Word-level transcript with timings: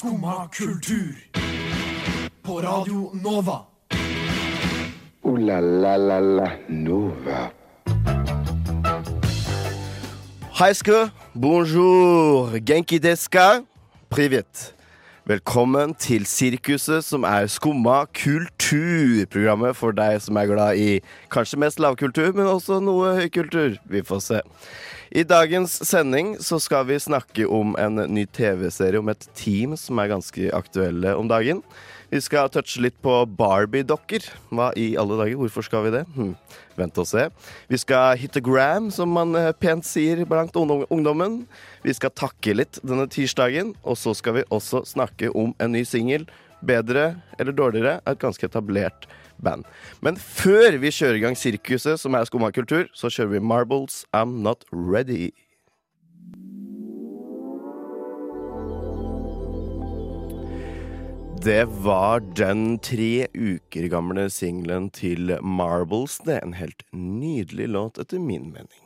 Skumma 0.00 0.48
kultur. 0.48 1.14
På 2.42 2.60
Radio 2.60 3.10
Nova. 3.24 3.60
O-la-la-la-la 5.22 6.50
Nova. 6.68 7.50
Heiske, 10.60 11.10
bonjour, 11.34 12.56
genki 12.64 12.98
deska, 12.98 13.62
privet. 14.08 14.74
Velkommen 15.30 15.92
til 15.94 16.24
Sirkuset, 16.26 17.04
som 17.06 17.22
er 17.28 17.44
skumma 17.46 18.00
kulturprogrammet 18.18 19.76
for 19.78 19.94
deg 19.94 20.16
som 20.24 20.40
er 20.40 20.48
glad 20.50 20.80
i 20.80 20.96
kanskje 21.30 21.60
mest 21.62 21.78
lavkultur, 21.78 22.32
men 22.34 22.48
også 22.50 22.80
noe 22.82 23.12
høykultur. 23.20 23.76
Vi 23.86 24.02
får 24.08 24.24
se. 24.24 24.40
I 25.14 25.22
dagens 25.22 25.76
sending 25.86 26.32
så 26.42 26.58
skal 26.58 26.88
vi 26.88 26.98
snakke 26.98 27.46
om 27.46 27.76
en 27.78 28.02
ny 28.10 28.24
TV-serie 28.26 28.98
om 28.98 29.12
et 29.12 29.28
team 29.38 29.76
som 29.78 30.02
er 30.02 30.10
ganske 30.16 30.50
aktuelle 30.56 31.14
om 31.14 31.30
dagen. 31.30 31.62
Vi 32.10 32.18
skal 32.18 32.48
touche 32.50 32.80
litt 32.82 32.96
på 33.04 33.12
Barbie-dokker. 33.38 34.24
Hva 34.50 34.72
i 34.74 34.88
alle 34.98 35.14
dager? 35.20 35.36
Hvorfor 35.38 35.62
skal 35.62 35.84
vi 35.86 35.92
det? 35.94 36.00
Hm. 36.16 36.32
Vent 36.78 36.98
og 36.98 37.06
se. 37.06 37.28
Vi 37.70 37.78
skal 37.78 38.16
hit 38.18 38.32
the 38.34 38.42
gram, 38.42 38.88
som 38.90 39.12
man 39.14 39.36
eh, 39.38 39.52
pent 39.54 39.86
sier 39.86 40.24
blant 40.26 40.56
ungdom- 40.58 40.88
ungdommen. 40.90 41.44
Vi 41.86 41.94
skal 41.94 42.10
takke 42.18 42.56
litt 42.58 42.80
denne 42.82 43.06
tirsdagen, 43.10 43.76
og 43.86 43.94
så 44.00 44.14
skal 44.18 44.40
vi 44.40 44.46
også 44.50 44.82
snakke 44.90 45.30
om 45.38 45.54
en 45.62 45.70
ny 45.76 45.84
singel. 45.86 46.26
Bedre 46.66 47.14
eller 47.38 47.54
dårligere 47.56 48.00
et 48.04 48.18
ganske 48.20 48.44
etablert 48.50 49.06
band. 49.40 49.62
Men 50.04 50.18
før 50.20 50.76
vi 50.82 50.90
kjører 50.92 51.16
i 51.16 51.22
gang 51.22 51.38
sirkuset, 51.38 51.94
som 52.02 52.18
er 52.18 52.26
skumma 52.28 52.50
kultur, 52.52 52.90
så 52.92 53.08
kjører 53.08 53.36
vi 53.38 53.44
Marbles 53.54 54.02
I'm 54.12 54.40
Not 54.44 54.66
Ready. 54.74 55.30
Det 61.42 61.64
var 61.64 62.20
den 62.36 62.78
tre 62.78 63.26
uker 63.32 63.88
gamle 63.88 64.26
singelen 64.30 64.90
til 64.92 65.38
Marbles. 65.40 66.18
Det 66.26 66.34
er 66.36 66.44
en 66.44 66.58
helt 66.58 66.84
nydelig 66.92 67.68
låt, 67.72 68.00
etter 68.02 68.20
min 68.20 68.50
mening. 68.52 68.82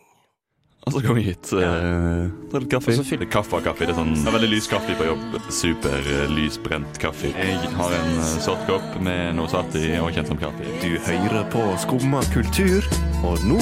Og 0.86 0.92
så 0.92 1.00
kom 1.00 1.16
vi 1.16 1.22
hit. 1.22 1.50
eh, 1.52 2.30
ta 2.52 2.60
litt 2.60 2.70
kaffe. 2.70 2.92
Og 2.92 3.00
så 3.00 3.06
fyller 3.08 3.26
kaffe 3.32 3.56
av 3.58 3.64
kaffe. 3.64 3.88
Det 3.88 3.94
er 3.94 3.98
sånn 3.98 4.14
det 4.20 4.28
er 4.28 4.36
veldig 4.36 4.52
lys 4.52 4.70
kaffe 4.70 4.94
på 5.00 5.08
jobb. 5.08 5.38
Super 5.48 5.98
uh, 6.12 6.22
lysbrent 6.30 7.02
kaffe. 7.02 7.32
Jeg 7.32 7.74
har 7.74 7.98
en 7.98 8.14
uh, 8.20 8.30
sort 8.44 8.62
kopp 8.68 9.00
med 9.02 9.34
noe 9.40 9.50
svart 9.50 9.74
i 9.80 9.96
og 9.98 10.12
kjent 10.14 10.30
som 10.30 10.38
kaffe. 10.38 10.78
Du 10.84 10.94
hører 11.08 11.42
på 11.50 11.66
Skumma 11.88 12.22
kultur, 12.36 12.86
og 13.24 13.40
nå 13.48 13.58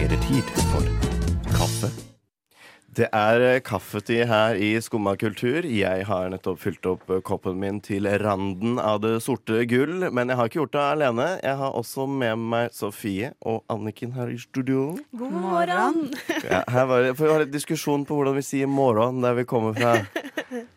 er 0.00 0.08
det 0.08 0.22
tid 0.30 0.58
for 0.72 0.92
kaffe. 1.52 2.05
Det 2.96 3.10
er 3.12 3.42
eh, 3.44 3.58
kaffetid 3.60 4.22
her 4.30 4.56
i 4.56 4.70
Skumma 4.80 5.12
kultur. 5.20 5.66
Jeg 5.68 6.06
har 6.08 6.30
nettopp 6.32 6.62
fylt 6.62 6.86
opp 6.88 7.10
eh, 7.12 7.18
koppen 7.28 7.58
min 7.60 7.76
til 7.84 8.08
randen 8.22 8.78
av 8.80 9.02
det 9.04 9.18
sorte 9.20 9.66
gull. 9.68 10.06
Men 10.16 10.32
jeg 10.32 10.38
har 10.38 10.48
ikke 10.48 10.60
gjort 10.62 10.72
det 10.78 10.84
alene. 10.94 11.26
Jeg 11.44 11.58
har 11.60 11.76
også 11.76 12.06
med 12.08 12.40
meg 12.40 12.72
Sofie 12.72 13.34
og 13.44 13.60
Anniken 13.72 14.14
her 14.16 14.32
i 14.32 14.38
studio. 14.40 14.94
God 15.12 15.36
morgen. 15.42 16.00
Ja, 16.46 16.62
her 16.72 16.88
var 16.88 17.04
det, 17.04 17.12
for 17.18 17.26
vi 17.28 17.34
har 17.34 17.42
litt 17.44 17.52
diskusjon 17.52 18.06
på 18.08 18.16
hvordan 18.16 18.36
vi 18.38 18.44
sier 18.46 18.70
morgen 18.70 19.20
der 19.24 19.36
vi 19.42 19.44
kommer 19.48 19.76
fra. 19.76 19.96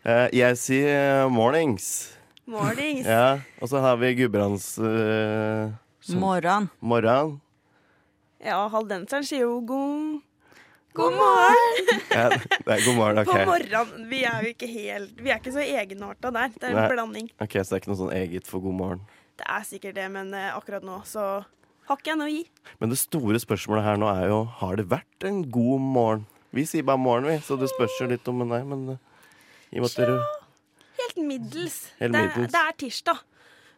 Eh, 0.04 0.26
Jeg 0.34 0.56
sier 0.58 1.28
mornings. 1.32 1.86
Mornings. 2.50 3.06
Ja, 3.06 3.38
og 3.62 3.68
så 3.70 3.78
har 3.80 3.96
vi 4.00 4.10
Gudbrands 4.18 4.74
Morgen. 6.18 6.66
morgen. 6.82 7.36
Ja, 8.42 8.64
haldenseren 8.72 9.24
sier 9.28 9.44
jo 9.46 9.60
god 9.68 10.18
God 10.98 11.14
morgen! 11.14 11.76
Ja, 12.10 12.26
det 12.34 12.72
er 12.74 12.80
god 12.84 12.96
morgen, 12.98 13.18
ok. 13.22 13.28
På 13.30 13.44
morgenen. 13.46 14.06
Vi 14.10 14.24
er 14.26 14.42
jo 14.42 14.50
ikke 14.50 14.66
helt 14.66 15.20
Vi 15.22 15.30
er 15.30 15.38
ikke 15.38 15.52
så 15.54 15.62
egenarta 15.62 16.32
der. 16.34 16.50
Det 16.56 16.66
er 16.66 16.72
en 16.74 16.80
Nei. 16.80 16.88
blanding. 16.90 17.28
Ok, 17.40 17.54
Så 17.62 17.70
det 17.70 17.76
er 17.76 17.82
ikke 17.84 17.92
noe 17.92 18.00
sånn 18.00 18.14
eget 18.16 18.50
for 18.50 18.64
god 18.64 18.76
morgen. 18.80 19.04
Det 19.38 19.46
er 19.46 19.62
sikkert 19.68 19.94
det, 19.96 20.08
men 20.12 20.34
eh, 20.36 20.50
akkurat 20.56 20.84
nå 20.84 20.98
så 21.08 21.28
har 21.88 21.96
ikke 22.00 22.10
jeg 22.12 22.18
noe 22.20 22.28
å 22.28 22.34
gi. 22.34 22.42
Men 22.82 22.92
det 22.92 22.98
store 23.00 23.40
spørsmålet 23.42 23.86
her 23.86 24.00
nå 24.02 24.10
er 24.10 24.26
jo 24.32 24.40
har 24.60 24.76
det 24.82 24.88
vært 24.90 25.26
en 25.30 25.40
god 25.54 25.86
morgen. 25.86 26.26
Vi 26.54 26.66
sier 26.66 26.82
bare 26.86 26.98
morgen, 27.00 27.30
vi, 27.30 27.38
så 27.46 27.56
det 27.60 27.70
spørs 27.70 27.96
jo 28.02 28.10
litt 28.10 28.26
om 28.30 28.42
deg, 28.42 28.66
men 28.68 28.84
eh, 28.96 29.00
i 29.70 29.78
og 29.78 29.86
med 29.86 29.92
at 29.92 29.98
dere 30.02 30.18
Helt 31.00 31.20
middels. 31.24 31.76
Helt 32.02 32.12
det, 32.12 32.20
middels. 32.26 32.52
det 32.52 32.60
er 32.60 32.74
tirsdag, 32.82 33.22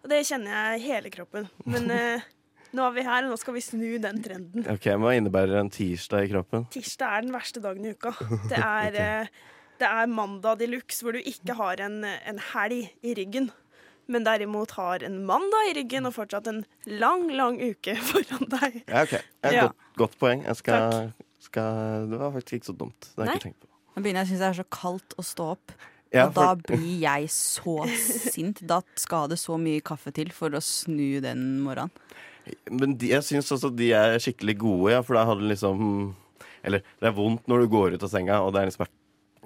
og 0.02 0.10
det 0.10 0.22
kjenner 0.26 0.56
jeg 0.56 0.80
i 0.80 0.86
hele 0.88 1.12
kroppen. 1.14 1.44
Men 1.68 1.90
eh, 1.98 2.24
nå 2.72 2.84
er 2.86 2.94
vi 2.96 3.04
her, 3.06 3.26
og 3.26 3.32
nå 3.34 3.38
skal 3.40 3.56
vi 3.56 3.62
snu 3.64 3.88
den 4.02 4.20
trenden. 4.24 4.66
Ok, 4.72 4.86
Hva 5.00 5.14
innebærer 5.16 5.60
en 5.60 5.72
tirsdag 5.72 6.26
i 6.26 6.30
kroppen? 6.32 6.66
Tirsdag 6.72 7.16
er 7.16 7.26
den 7.26 7.34
verste 7.34 7.62
dagen 7.64 7.84
i 7.88 7.92
uka. 7.92 8.14
Det 8.50 8.58
er, 8.58 8.88
okay. 8.92 9.42
det 9.82 9.90
er 9.90 10.12
mandag 10.12 10.60
de 10.62 10.70
luxe, 10.72 11.02
hvor 11.04 11.16
du 11.16 11.20
ikke 11.20 11.56
har 11.58 11.82
en, 11.84 12.00
en 12.04 12.40
helg 12.52 12.88
i 13.04 13.16
ryggen. 13.18 13.50
Men 14.10 14.24
derimot 14.26 14.72
har 14.76 15.04
en 15.06 15.20
mandag 15.28 15.70
i 15.70 15.76
ryggen 15.78 16.08
og 16.08 16.16
fortsatt 16.16 16.48
en 16.50 16.64
lang, 16.90 17.28
lang 17.36 17.60
uke 17.62 17.94
foran 18.10 18.48
deg. 18.56 18.82
Ja, 18.88 19.04
ok. 19.04 19.14
Ja, 19.18 19.52
Ja. 19.52 19.68
Godt, 19.68 19.86
godt 20.00 20.18
poeng. 20.18 20.44
Jeg 20.48 20.58
skal, 20.62 21.12
skal 21.44 22.08
Det 22.10 22.18
var 22.24 22.34
faktisk 22.34 22.60
ikke 22.60 22.72
så 22.72 22.78
dumt. 22.80 23.00
Det 23.12 23.20
har 23.20 23.30
jeg 23.30 23.40
ikke 23.40 23.48
tenkt 23.50 23.62
på. 23.62 23.70
Nå 23.92 24.02
begynner 24.02 24.24
jeg 24.24 24.30
å 24.30 24.32
synes 24.32 24.42
det 24.42 24.48
er 24.48 24.60
så 24.62 24.68
kaldt 24.72 25.18
å 25.20 25.24
stå 25.26 25.48
opp. 25.58 25.74
Ja, 26.12 26.26
og 26.26 26.34
da 26.36 26.50
blir 26.56 27.00
jeg 27.00 27.28
så 27.32 27.78
sint. 28.32 28.60
Da 28.68 28.82
skal 29.00 29.30
det 29.32 29.38
så 29.40 29.56
mye 29.60 29.80
kaffe 29.84 30.12
til 30.12 30.32
for 30.36 30.52
å 30.52 30.60
snu 30.64 31.20
den 31.24 31.46
morgenen. 31.64 31.92
Men 32.70 32.96
de, 32.98 33.12
jeg 33.12 33.24
syns 33.26 33.52
også 33.54 33.70
de 33.76 33.92
er 33.96 34.16
skikkelig 34.22 34.56
gode, 34.62 34.94
ja, 34.94 35.02
for 35.06 35.18
da 35.18 35.26
hadde 35.28 35.46
liksom 35.46 35.84
Eller 36.66 36.82
det 36.98 37.08
er 37.10 37.14
vondt 37.14 37.46
når 37.50 37.62
du 37.62 37.70
går 37.70 37.94
ut 37.94 38.02
av 38.06 38.10
senga, 38.10 38.40
og 38.42 38.52
det 38.54 38.62
er 38.62 38.68
liksom 38.70 38.90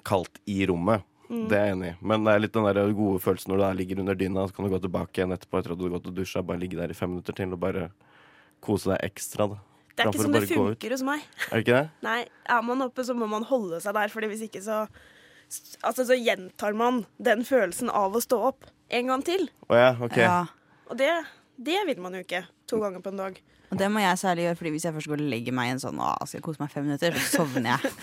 kaldt 0.07 0.41
i 0.45 0.61
rommet. 0.69 1.05
Mm. 1.29 1.47
Det 1.49 1.57
er 1.57 1.65
jeg 1.65 1.75
enig 1.75 1.87
i. 1.89 1.95
Men 2.07 2.23
det 2.23 2.33
er 2.33 2.43
litt 2.43 2.53
den 2.55 2.67
der 2.67 2.91
gode 2.95 3.19
følelsen 3.23 3.51
når 3.51 3.63
du 3.63 3.79
ligger 3.81 4.03
under 4.03 4.15
dyna, 4.15 4.45
så 4.47 4.55
kan 4.55 4.67
du 4.67 4.71
gå 4.71 4.79
tilbake 4.83 5.19
igjen 5.19 5.35
etterpå 5.35 5.59
etter 5.59 5.73
at 5.73 5.79
du 5.79 5.87
har 5.87 5.95
gått 5.97 6.11
og 6.11 6.15
dusja, 6.15 6.43
bare 6.45 6.61
ligge 6.61 6.79
der 6.79 6.93
i 6.93 6.97
fem 6.97 7.11
minutter 7.11 7.35
til 7.35 7.55
og 7.57 7.61
bare 7.63 7.89
kose 8.63 8.93
deg 8.93 9.09
ekstra. 9.09 9.49
da 9.51 9.59
Det 9.91 10.05
er 10.05 10.11
ikke 10.11 10.21
som 10.21 10.29
sånn 10.29 10.37
det 10.37 10.53
funker 10.53 10.95
hos 10.95 11.03
meg. 11.09 11.27
Er 11.49 11.53
det 11.57 11.65
ikke 11.65 11.81
det? 11.81 11.83
Nei, 12.07 12.19
er 12.55 12.65
man 12.69 12.85
oppe, 12.87 13.05
så 13.07 13.17
må 13.17 13.27
man 13.33 13.47
holde 13.49 13.81
seg 13.83 13.97
der, 13.97 14.13
Fordi 14.13 14.31
hvis 14.31 14.47
ikke 14.47 14.63
så 14.63 14.85
Altså, 15.87 16.03
så 16.03 16.15
gjentar 16.19 16.73
man 16.75 17.05
den 17.23 17.45
følelsen 17.47 17.87
av 17.87 18.15
å 18.15 18.19
stå 18.19 18.39
opp 18.49 18.65
en 18.91 19.07
gang 19.07 19.21
til. 19.23 19.45
Oh, 19.69 19.77
ja, 19.79 19.93
OK. 19.95 20.17
Ja. 20.19 20.41
Og 20.91 20.97
det, 20.99 21.07
det 21.57 21.79
vil 21.89 22.01
man 22.03 22.15
jo 22.17 22.23
ikke 22.23 22.43
to 22.69 22.79
ganger 22.81 23.01
på 23.03 23.13
en 23.13 23.21
dag. 23.23 23.39
Og 23.67 23.79
det 23.79 23.89
må 23.91 23.99
jeg 23.99 24.19
særlig 24.21 24.45
gjøre, 24.45 24.55
Fordi 24.55 24.69
hvis 24.75 24.85
jeg 24.85 24.93
først 24.95 25.09
går 25.11 25.21
og 25.21 25.31
legger 25.33 25.55
meg 25.55 25.67
i 25.67 25.71
en 25.75 25.81
sånn 25.81 25.97
Å, 25.99 26.13
skal 26.23 26.37
jeg 26.37 26.45
kose 26.45 26.61
meg 26.61 26.71
fem 26.71 26.85
minutter, 26.87 27.17
så 27.19 27.41
sovner 27.41 27.75
jeg. 27.75 27.91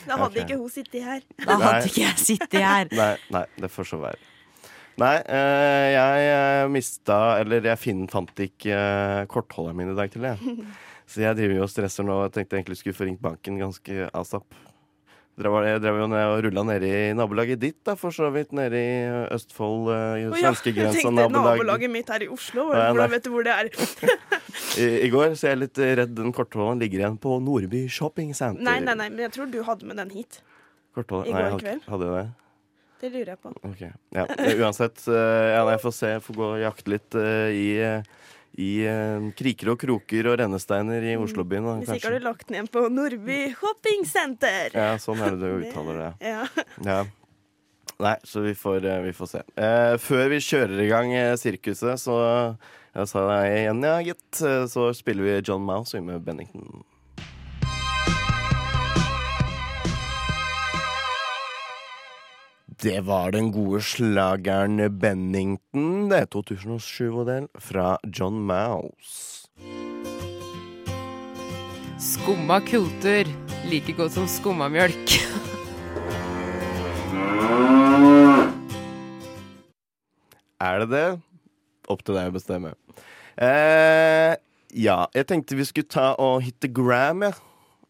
Da 0.00 0.16
hadde 0.16 0.30
okay. 0.32 0.44
ikke 0.46 0.56
hun 0.56 0.70
sittet 0.72 1.02
her. 1.04 1.24
Da 1.42 1.56
Nei. 1.58 1.64
hadde 1.64 1.88
ikke 1.90 2.02
jeg 2.02 2.20
sittet 2.22 2.62
her. 2.64 2.88
Nei, 3.00 3.14
nei, 3.34 3.42
det 3.60 3.68
får 3.72 3.88
så 3.90 3.98
være. 4.00 4.20
Nei, 5.00 5.16
eh, 5.32 5.86
jeg 5.94 6.30
eh, 6.30 6.68
mista 6.72 7.18
Eller 7.40 7.64
jeg 7.68 8.06
fant 8.10 8.42
ikke 8.44 8.76
eh, 8.76 9.26
kortholderen 9.30 9.78
min 9.78 9.92
i 9.92 9.98
dag 9.98 10.12
tidlig. 10.12 10.34
det. 10.40 10.66
Så 11.10 11.24
jeg 11.24 11.36
driver 11.40 11.56
jo 11.58 11.66
og 11.66 11.72
stresser 11.72 12.06
nå. 12.06 12.16
Jeg 12.28 12.34
tenkte 12.36 12.58
egentlig 12.58 12.78
skulle 12.78 12.94
få 12.94 13.08
ringt 13.08 13.22
banken 13.24 13.58
ganske 13.58 14.10
asap. 14.14 14.46
Drev, 15.40 15.54
jeg 15.64 15.80
drev 15.80 15.98
jo 16.02 16.06
ned 16.12 16.32
og 16.34 16.42
rulla 16.44 16.64
nede 16.68 16.88
i 16.90 17.12
nabolaget 17.16 17.60
ditt, 17.62 17.78
da, 17.86 17.94
for 17.96 18.12
så 18.12 18.28
vidt. 18.34 18.50
Nede 18.56 18.76
i 18.76 18.90
Østfold, 19.32 19.88
uh, 19.88 19.94
i 20.20 20.26
oh, 20.28 20.36
ja, 20.36 20.50
svenskegrensa 20.50 21.08
nabolag. 21.08 21.56
nabolaget 21.56 21.92
mitt 21.92 22.12
her 22.12 22.26
i 22.26 22.28
Oslo. 22.28 22.66
Ja. 22.74 22.90
Hvordan 22.90 23.14
vet 23.14 23.24
du 23.24 23.30
hvor 23.32 23.46
det 23.46 23.54
er? 23.56 23.70
I, 24.82 24.90
I 25.06 25.08
går, 25.12 25.32
så 25.38 25.48
jeg 25.48 25.56
er 25.56 25.62
litt 25.62 25.80
eh, 25.80 25.94
redd 26.02 26.12
den 26.18 26.34
korthålen 26.36 26.82
ligger 26.82 27.04
igjen 27.04 27.16
på 27.22 27.38
Nordby 27.42 27.86
Shopping 27.90 28.34
Center. 28.36 28.62
Nei, 28.66 28.78
nei, 28.84 28.98
nei, 28.98 29.08
men 29.08 29.24
jeg 29.26 29.34
tror 29.38 29.48
du 29.50 29.62
hadde 29.66 29.88
med 29.88 29.98
den 30.02 30.12
hit. 30.12 30.42
Kortholder. 30.96 31.30
I 31.30 31.34
Nei, 31.34 31.40
går 31.40 31.50
jeg 31.50 31.64
kveld. 31.64 31.88
hadde 31.94 32.10
jeg 32.10 32.18
det? 32.18 32.28
Det 33.00 33.08
lurer 33.14 33.30
jeg 33.32 33.40
på. 33.40 33.52
Ok, 33.64 33.82
ja. 34.12 34.24
Eh, 34.36 34.58
Uansett, 34.60 35.00
uh, 35.08 35.14
ja, 35.54 35.62
jeg 35.72 35.80
får 35.80 35.94
se. 35.96 36.12
Jeg 36.18 36.24
får 36.26 36.36
gå 36.36 36.48
og 36.50 36.60
jakte 36.60 36.92
litt 36.92 37.16
uh, 37.16 37.48
i, 37.48 37.68
eh, 37.80 38.10
i 38.58 38.82
eh, 38.84 39.28
kriker 39.38 39.70
og 39.72 39.78
kroker 39.80 40.26
og 40.32 40.38
rennesteiner 40.40 41.04
i 41.12 41.16
Oslobyen. 41.20 41.64
da, 41.64 41.76
Mm. 41.76 41.84
Hvis 41.84 42.00
ikke 42.00 42.10
har 42.10 42.18
du 42.18 42.24
lagt 42.26 42.46
den 42.48 42.56
igjen 42.58 42.68
på 42.74 42.82
Nordby 42.90 43.38
shoppingsenter. 43.54 44.74
Ja, 44.74 44.96
sånn 44.98 45.20
er 45.22 45.36
det 45.36 45.40
du 45.40 45.60
uttaler 45.68 45.98
det. 46.02 46.12
Ja. 46.26 46.46
Ja. 46.84 47.00
Nei, 48.00 48.16
så 48.24 48.40
vi 48.40 48.54
får, 48.56 48.84
eh, 48.88 49.00
vi 49.04 49.12
får 49.12 49.28
se. 49.28 49.42
Eh, 49.60 49.96
før 50.00 50.28
vi 50.32 50.38
kjører 50.40 50.80
i 50.80 50.88
gang 50.88 51.12
eh, 51.12 51.34
sirkuset, 51.36 52.00
så 52.00 52.16
jeg 52.96 53.06
sa 53.06 53.24
det 53.28 53.40
igjen, 53.60 53.82
ja, 53.84 53.98
gitt, 54.02 54.40
eh, 54.42 54.64
så 54.72 54.88
spiller 54.96 55.22
vi 55.28 55.34
John 55.46 55.62
Mouse 55.62 56.00
med 56.00 56.24
Bennington. 56.24 56.82
Det 62.80 63.00
var 63.04 63.30
den 63.30 63.52
gode 63.52 63.82
slageren 63.84 64.80
Bennington. 65.00 66.08
Det 66.08 66.16
er 66.16 66.28
2007-modell 66.32 67.48
fra 67.60 67.98
John 68.08 68.40
Mouse. 68.40 69.44
Skumma 72.00 72.60
kultur. 72.64 73.28
Like 73.68 73.92
godt 73.92 74.16
som 74.16 74.24
skummamjølk. 74.24 75.12
Er 80.60 80.78
det 80.80 80.88
det? 80.88 81.20
Opp 81.88 82.00
til 82.04 82.16
deg 82.16 82.32
å 82.32 82.36
bestemme. 82.36 82.72
Eh, 83.36 84.32
ja, 84.72 85.02
jeg 85.16 85.28
tenkte 85.28 85.56
vi 85.56 85.68
skulle 85.68 85.88
ta 85.88 86.14
og 86.16 86.40
hit 86.44 86.56
the 86.64 86.68
gram, 86.72 87.28
ja. 87.28 87.32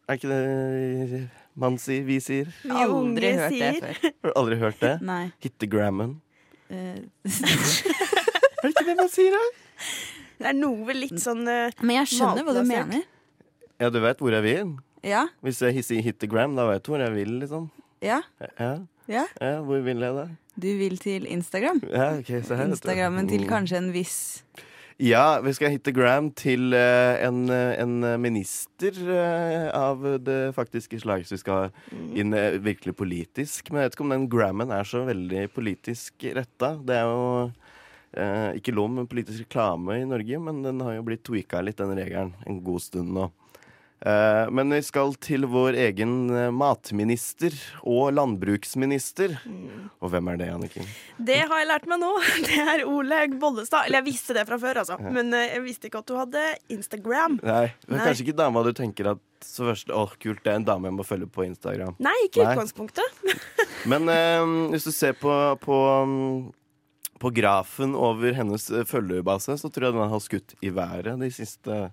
Er 0.07 0.19
ikke 0.19 0.31
det 0.31 1.40
man 1.55 1.77
sier, 1.81 2.03
vi 2.07 2.19
sier? 2.23 2.47
Vi 2.63 2.71
Aldri 2.71 3.31
hørt 3.35 3.51
hørt 3.51 3.59
det 3.59 3.71
før. 3.81 4.11
Har 4.23 4.29
du 4.29 4.35
aldri 4.39 4.57
hørt 4.61 4.79
det? 4.83 4.93
Nei. 5.01 5.23
Hittegrammen. 5.43 6.13
Uh, 6.71 7.01
Er 8.61 8.67
det 8.67 8.71
ikke 8.75 8.85
det 8.87 8.95
man 8.99 9.09
sier, 9.11 9.33
da? 9.35 9.43
Det 10.41 10.49
er 10.51 10.57
noe 10.57 10.93
litt 10.95 11.17
sånn 11.21 11.41
uh, 11.49 11.73
Men 11.81 11.95
jeg 12.01 12.11
skjønner 12.15 12.45
hva 12.47 12.53
du 12.55 12.63
mener. 12.69 13.03
Ja, 13.81 13.89
du 13.93 13.99
vet 14.03 14.21
hvor 14.21 14.33
jeg 14.35 14.45
vil? 14.45 14.75
Ja. 15.05 15.25
Hvis 15.41 15.61
jeg 15.65 15.81
sier 15.85 16.03
hittegram, 16.05 16.53
da 16.57 16.67
vet 16.69 16.85
du 16.85 16.91
hvor 16.93 17.01
jeg 17.01 17.13
vil, 17.15 17.35
liksom. 17.41 17.69
Ja. 18.05 18.21
Ja, 18.59 18.71
ja. 19.09 19.25
ja 19.41 19.55
hvor 19.65 19.81
vil 19.85 20.01
jeg 20.05 20.17
da? 20.17 20.27
Du 20.61 20.67
vil 20.77 20.97
til 21.01 21.25
Instagram. 21.31 21.81
Ja, 21.89 22.11
ok, 22.19 22.29
se 22.45 22.57
her. 22.59 22.67
Instagrammen 22.69 23.29
til 23.29 23.45
Mm. 23.45 23.49
kanskje 23.49 23.77
en 23.81 23.91
viss 23.95 24.43
Ja, 25.01 25.39
vi 25.41 25.49
skal 25.57 25.71
hitte 25.73 25.89
Gram 25.97 26.27
til 26.37 26.75
eh, 26.77 27.23
en, 27.25 27.47
eh, 27.49 27.71
en 27.81 28.03
minister 28.21 28.93
eh, 28.93 29.63
av 29.73 30.03
det 30.21 30.51
faktiske 30.53 30.99
slaget. 31.01 31.25
Så 31.25 31.39
vi 31.39 31.41
skal 31.41 31.71
inn 32.13 32.35
eh, 32.37 32.59
virkelig 32.61 32.93
politisk. 32.99 33.71
Men 33.71 33.81
jeg 33.81 33.89
vet 33.89 33.97
ikke 33.97 34.05
om 34.05 34.13
den 34.13 34.27
Grammen 34.29 34.69
er 34.69 34.85
så 34.85 35.01
veldig 35.07 35.47
politisk 35.55 36.27
retta. 36.37 36.75
Det 36.85 36.99
er 36.99 37.09
jo 37.09 37.25
eh, 38.13 38.61
ikke 38.61 38.75
lov 38.77 38.93
med 38.93 39.09
politisk 39.09 39.47
reklame 39.47 40.03
i 40.03 40.05
Norge, 40.05 40.43
men 40.45 40.61
den 40.67 40.85
har 40.85 40.99
jo 40.99 41.07
blitt 41.09 41.25
tweaka 41.25 41.63
litt, 41.65 41.81
den 41.81 41.97
regelen, 41.97 42.35
en 42.45 42.61
god 42.61 42.85
stund 42.85 43.09
nå. 43.17 43.31
Eh, 44.01 44.49
men 44.49 44.73
vi 44.73 44.79
skal 44.81 45.13
til 45.21 45.45
vår 45.45 45.75
egen 45.77 46.13
eh, 46.33 46.47
matminister 46.49 47.53
og 47.85 48.15
landbruksminister. 48.17 49.35
Og 50.01 50.09
hvem 50.09 50.31
er 50.31 50.39
det, 50.41 50.47
Anniken? 50.55 50.87
Det 51.21 51.37
har 51.43 51.61
jeg 51.61 51.69
lært 51.69 51.85
meg 51.91 52.01
nå. 52.01 52.09
Det 52.47 52.57
er 52.63 52.85
Olaug 52.89 53.35
Bollestad. 53.41 53.85
Eller 53.85 54.01
jeg 54.01 54.09
visste 54.09 54.37
det 54.37 54.47
fra 54.49 54.57
før, 54.61 54.81
altså. 54.81 54.97
Men 55.05 55.29
eh, 55.37 55.51
jeg 55.53 55.65
visste 55.67 55.91
ikke 55.91 56.01
at 56.01 56.09
du 56.09 56.15
hadde 56.17 56.47
Instagram. 56.73 57.37
Nei, 57.45 57.67
det 57.85 57.99
er 57.99 58.07
kanskje 58.09 58.25
ikke 58.25 58.39
dama 58.41 58.65
du 58.65 58.73
tenker 58.77 59.13
at 59.13 59.27
så 59.45 59.65
først, 59.69 59.93
åh, 59.93 60.17
kult, 60.21 60.41
det 60.45 60.51
er 60.51 60.59
en 60.59 60.65
dame 60.65 60.89
jeg 60.89 60.97
må 60.97 61.05
følge 61.05 61.29
på 61.29 61.45
Instagram. 61.45 61.95
Nei, 62.01 62.17
ikke 62.27 62.41
i 62.41 62.49
utgangspunktet. 62.49 63.21
Men 63.91 64.09
eh, 64.09 64.49
hvis 64.73 64.89
du 64.89 64.93
ser 64.95 65.13
på, 65.17 65.33
på, 65.61 65.77
mm, 66.09 67.15
på 67.21 67.33
grafen 67.37 67.93
over 67.97 68.33
hennes 68.37 68.65
følgerbase, 68.89 69.61
så 69.61 69.69
tror 69.69 69.91
jeg 69.91 69.97
den 69.99 70.15
har 70.17 70.25
skutt 70.25 70.57
i 70.65 70.73
været 70.73 71.21
de 71.21 71.29
siste 71.33 71.83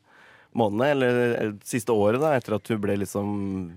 månedene, 0.56 0.90
eller, 0.94 1.56
siste 1.66 1.92
året, 1.92 2.20
da, 2.22 2.32
etter 2.36 2.56
at 2.56 2.70
hun 2.72 2.80
ble 2.82 2.98
liksom 3.02 3.28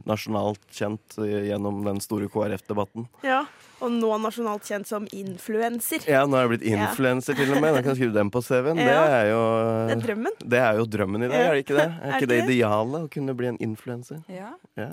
nasjonalt 0.08 0.64
kjent 0.76 1.18
eh, 1.22 1.50
gjennom 1.50 1.84
den 1.88 2.02
store 2.04 2.30
KrF-debatten. 2.32 3.10
Ja, 3.28 3.44
Og 3.82 3.90
nå 3.92 4.10
nasjonalt 4.22 4.62
kjent 4.68 4.86
som 4.86 5.08
influenser. 5.12 6.04
Ja, 6.10 6.24
nå 6.30 6.38
har 6.38 6.44
jeg 6.46 6.52
blitt 6.54 6.66
influenser 6.70 7.34
til 7.38 7.50
og 7.56 7.62
med. 7.64 7.74
Da 7.74 7.82
kan 7.82 7.96
jeg 7.96 7.98
skrive 8.04 8.14
den 8.14 8.30
på 8.30 8.42
CV-en. 8.46 8.78
Det 8.78 8.86
Ja. 8.86 9.04
er 9.10 9.26
jo 9.32 9.42
Det 9.90 9.96
er 9.98 10.02
drømmen. 10.08 10.36
det 10.54 10.60
er 10.62 10.74
jo 10.78 10.86
drømmen 10.86 11.24
i 11.26 11.28
dag, 11.28 11.38
Ja. 11.40 11.48
er 11.50 11.54
det 11.56 11.66
ikke 11.66 11.78
det? 11.80 11.88
Er 12.02 12.12
Er 12.12 12.14
ikke 12.20 12.28
det 12.30 12.38
idealet, 12.46 13.02
å 13.02 13.10
kunne 13.10 13.34
bli 13.36 13.48
en 13.48 13.58
influenser? 13.58 14.24
Ja. 14.30 14.52
Ja. 14.78 14.90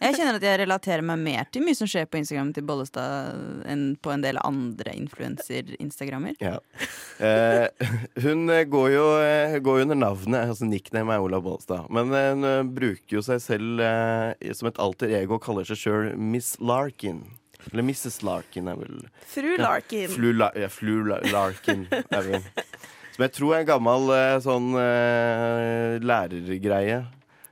Jeg 0.00 0.14
kjenner 0.16 0.34
at 0.34 0.42
jeg 0.42 0.58
relaterer 0.60 1.02
meg 1.02 1.18
mer 1.18 1.44
til 1.52 1.62
mye 1.62 1.76
som 1.76 1.86
skjer 1.86 2.06
på 2.10 2.18
Instagram 2.18 2.52
til 2.54 2.64
Bollestad 2.64 3.64
enn 3.66 3.96
på 4.02 4.10
en 4.12 4.20
del 4.22 4.36
andre 4.42 4.92
influenser-instagrammer. 4.98 6.34
Ja. 6.40 6.58
Eh, 7.20 7.68
hun 8.22 8.46
går 8.48 8.88
jo 8.92 9.06
eh, 9.22 9.58
går 9.60 9.78
jo 9.78 9.82
under 9.86 9.94
navnet, 9.96 10.48
altså 10.48 10.66
nickname 10.66 11.14
er 11.14 11.20
Olav 11.22 11.42
Bollestad. 11.44 11.86
Men 11.90 12.12
eh, 12.12 12.32
hun 12.34 12.72
bruker 12.74 13.18
jo 13.18 13.22
seg 13.22 13.40
selv 13.40 13.80
eh, 13.80 14.52
som 14.52 14.68
et 14.68 14.78
alter 14.82 15.08
ego 15.22 15.34
og 15.38 15.42
kaller 15.44 15.64
seg 15.68 15.76
sjøl 15.78 16.16
Miss 16.18 16.56
Larkin. 16.60 17.22
Eller 17.70 17.84
Mrs. 17.86 18.22
Larkin 18.26 18.68
er 18.72 18.76
vel 18.80 19.04
Fru 19.30 19.52
Larkin. 19.60 20.08
Flu, 20.10 20.32
La, 20.34 20.50
ja, 20.58 20.68
Flu 20.72 20.94
La, 21.06 21.20
Larkin 21.30 21.86
er 21.92 22.22
vel 22.26 22.42
Som 23.12 23.22
jeg 23.26 23.32
tror 23.36 23.54
er 23.54 23.60
en 23.62 23.68
gammel 23.68 24.10
eh, 24.16 24.38
sånn 24.40 24.70
uh, 24.72 25.98
lærergreie. 26.00 27.02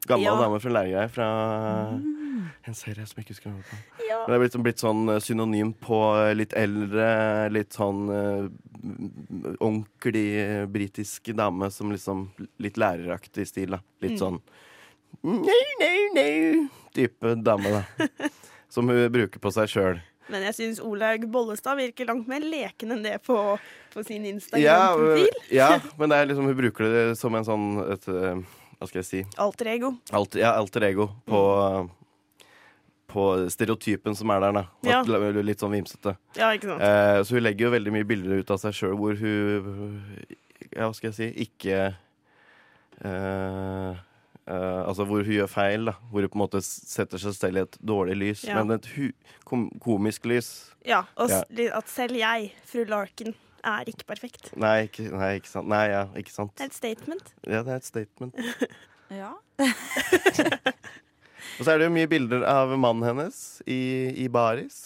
Gammel 0.09 0.25
Ja. 0.25 0.33
dame 0.41 0.59
fra 0.65 0.71
lærergreie 0.73 1.11
fra 1.12 1.27
en 2.67 2.75
serie 2.77 3.05
som 3.07 3.19
jeg 3.21 3.27
ikke 3.27 3.35
husker 3.35 3.51
navnet 3.53 3.69
på. 3.69 3.77
Ja. 4.09 4.17
Men 4.25 4.33
det 4.33 4.37
er 4.39 4.43
blitt, 4.43 4.57
blitt 4.65 4.81
sånn 4.83 5.03
eh, 5.12 5.19
synonym 5.23 5.75
på 5.85 5.99
litt 6.39 6.55
eldre, 6.56 7.11
litt 7.53 7.77
sånn 7.77 8.01
uh, 8.09 8.49
ordentlig 9.61 10.67
britisk 10.73 11.31
dame 11.37 11.69
som 11.71 11.93
liksom 11.93 12.25
Litt 12.65 12.81
læreraktig 12.81 13.47
stil, 13.49 13.77
da. 13.77 13.81
Litt 14.01 14.17
Mm. 14.17 14.19
sånn 14.25 14.41
No, 15.23 15.56
no, 15.83 15.89
no 16.15 16.69
type 16.95 17.35
dame, 17.45 17.71
da. 17.77 17.85
Som 18.70 18.88
hun 18.90 19.02
bruker 19.12 19.43
på 19.43 19.50
seg 19.55 19.70
sjøl. 19.70 20.00
Men 20.31 20.44
jeg 20.46 20.56
syns 20.56 20.81
Olaug 20.84 21.25
Bollestad 21.32 21.78
virker 21.81 22.06
langt 22.11 22.28
mer 22.31 22.44
leken 22.44 22.94
enn 22.94 23.02
det 23.02 23.17
på, 23.26 23.37
på 23.94 24.05
sin 24.06 24.26
Instagram-profil. 24.31 25.31
Ja, 25.50 25.72
ja, 25.75 25.81
men 25.99 26.12
det 26.12 26.19
er 26.20 26.28
liksom, 26.31 26.46
hun 26.46 26.58
bruker 26.58 26.87
det 26.87 27.06
som 27.19 27.34
en 27.34 27.46
sånn 27.46 27.70
et, 27.90 28.06
øh, 28.11 28.43
Hva 28.78 28.88
skal 28.90 29.02
jeg 29.02 29.08
si? 29.08 29.22
Alter 29.43 29.72
ego. 29.75 29.94
Alt, 30.17 30.38
ja, 30.38 30.52
alter 30.56 30.87
ego 30.87 31.08
på, 31.28 31.40
på 33.11 33.25
stereotypen 33.52 34.14
som 34.19 34.31
er 34.37 34.44
der, 34.46 34.61
da. 34.61 34.64
Ja. 34.87 35.00
Litt 35.43 35.62
sånn 35.64 35.75
vimsete. 35.75 36.14
Ja, 36.38 36.52
ikke 36.55 36.70
sant. 36.70 36.84
Eh, 36.87 37.19
så 37.26 37.37
hun 37.37 37.44
legger 37.44 37.67
jo 37.67 37.75
veldig 37.75 37.96
mye 37.96 38.08
bilder 38.08 38.44
ut 38.44 38.55
av 38.55 38.62
seg 38.62 38.76
sjøl 38.76 38.94
hvor 39.00 39.19
hun 39.19 39.99
Ja, 40.70 40.87
hva 40.87 40.93
skal 40.94 41.11
jeg 41.11 41.17
si 41.17 41.26
Ikke 41.49 41.78
eh, 43.02 43.99
eh, 44.50 44.81
Altså 44.88 45.06
hvor 45.08 45.23
hun 45.25 45.32
gjør 45.37 45.49
feil, 45.50 45.87
da. 45.91 45.94
Hvor 46.11 46.25
hun 46.26 46.32
på 46.32 46.38
en 46.41 46.44
måte 46.44 46.61
setter 46.67 47.23
seg 47.23 47.37
selv 47.38 47.61
i 47.61 47.64
et 47.67 47.79
dårlig 47.93 48.17
lys. 48.20 48.43
Ja. 48.49 48.58
Men 48.61 48.76
et 48.79 48.88
hu 48.97 49.06
kom 49.49 49.69
komisk 49.82 50.26
lys. 50.31 50.50
Ja, 50.87 51.05
og 51.17 51.31
Ja. 51.31 51.43
at 51.79 51.88
selv 51.93 52.17
jeg, 52.19 52.52
fru 52.67 52.85
Larkin, 52.88 53.35
er 53.64 53.85
ikke 53.93 54.06
perfekt. 54.08 54.52
Nei, 54.56 54.87
ikke, 54.88 55.11
nei, 55.12 55.35
ikke 55.41 55.50
sant. 55.52 55.69
Nei, 55.69 55.82
ja, 55.93 56.06
ikke 56.17 56.32
sant. 56.32 56.55
Det 56.56 56.64
er 56.64 56.70
et 56.73 56.79
statement. 56.79 57.35
Ja, 57.47 57.62
det 57.62 57.75
er 57.75 57.76
et 57.82 57.88
statement. 57.88 58.35
Ja. 59.11 59.32
Og 61.58 61.64
så 61.67 61.73
er 61.73 61.81
det 61.81 61.88
jo 61.88 61.93
mye 61.96 62.08
bilder 62.08 62.44
av 62.49 62.70
mannen 62.79 63.03
hennes 63.05 63.38
i, 63.69 63.79
i 64.25 64.29
baris. 64.32 64.76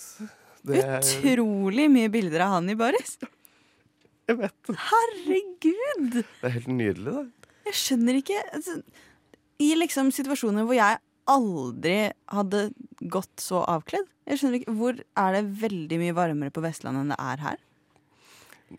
Det 0.65 0.81
er, 0.81 1.03
Utrolig 1.05 1.91
mye 1.93 2.09
bilder 2.13 2.47
av 2.47 2.55
han 2.57 2.71
i 2.73 2.77
baris. 2.79 3.19
jeg 4.31 4.39
vet 4.41 4.57
det. 4.71 4.77
Herregud! 4.89 6.17
Det 6.25 6.49
er 6.49 6.55
helt 6.57 6.71
nydelig, 6.73 7.13
da. 7.19 7.51
Jeg 7.69 7.77
skjønner 7.83 8.19
ikke 8.23 8.41
altså, 8.57 8.79
I 9.65 9.71
liksom 9.81 10.11
situasjoner 10.15 10.67
hvor 10.69 10.77
jeg 10.77 10.99
aldri 11.31 11.97
hadde 12.35 12.67
gått 13.13 13.41
så 13.41 13.63
avkledd. 13.71 14.07
Jeg 14.29 14.41
skjønner 14.41 14.59
ikke, 14.61 14.75
Hvor 14.77 14.99
er 15.21 15.37
det 15.39 15.45
veldig 15.63 15.99
mye 16.01 16.17
varmere 16.17 16.53
på 16.53 16.63
Vestlandet 16.65 17.05
enn 17.05 17.13
det 17.15 17.21
er 17.21 17.43
her? 17.45 17.63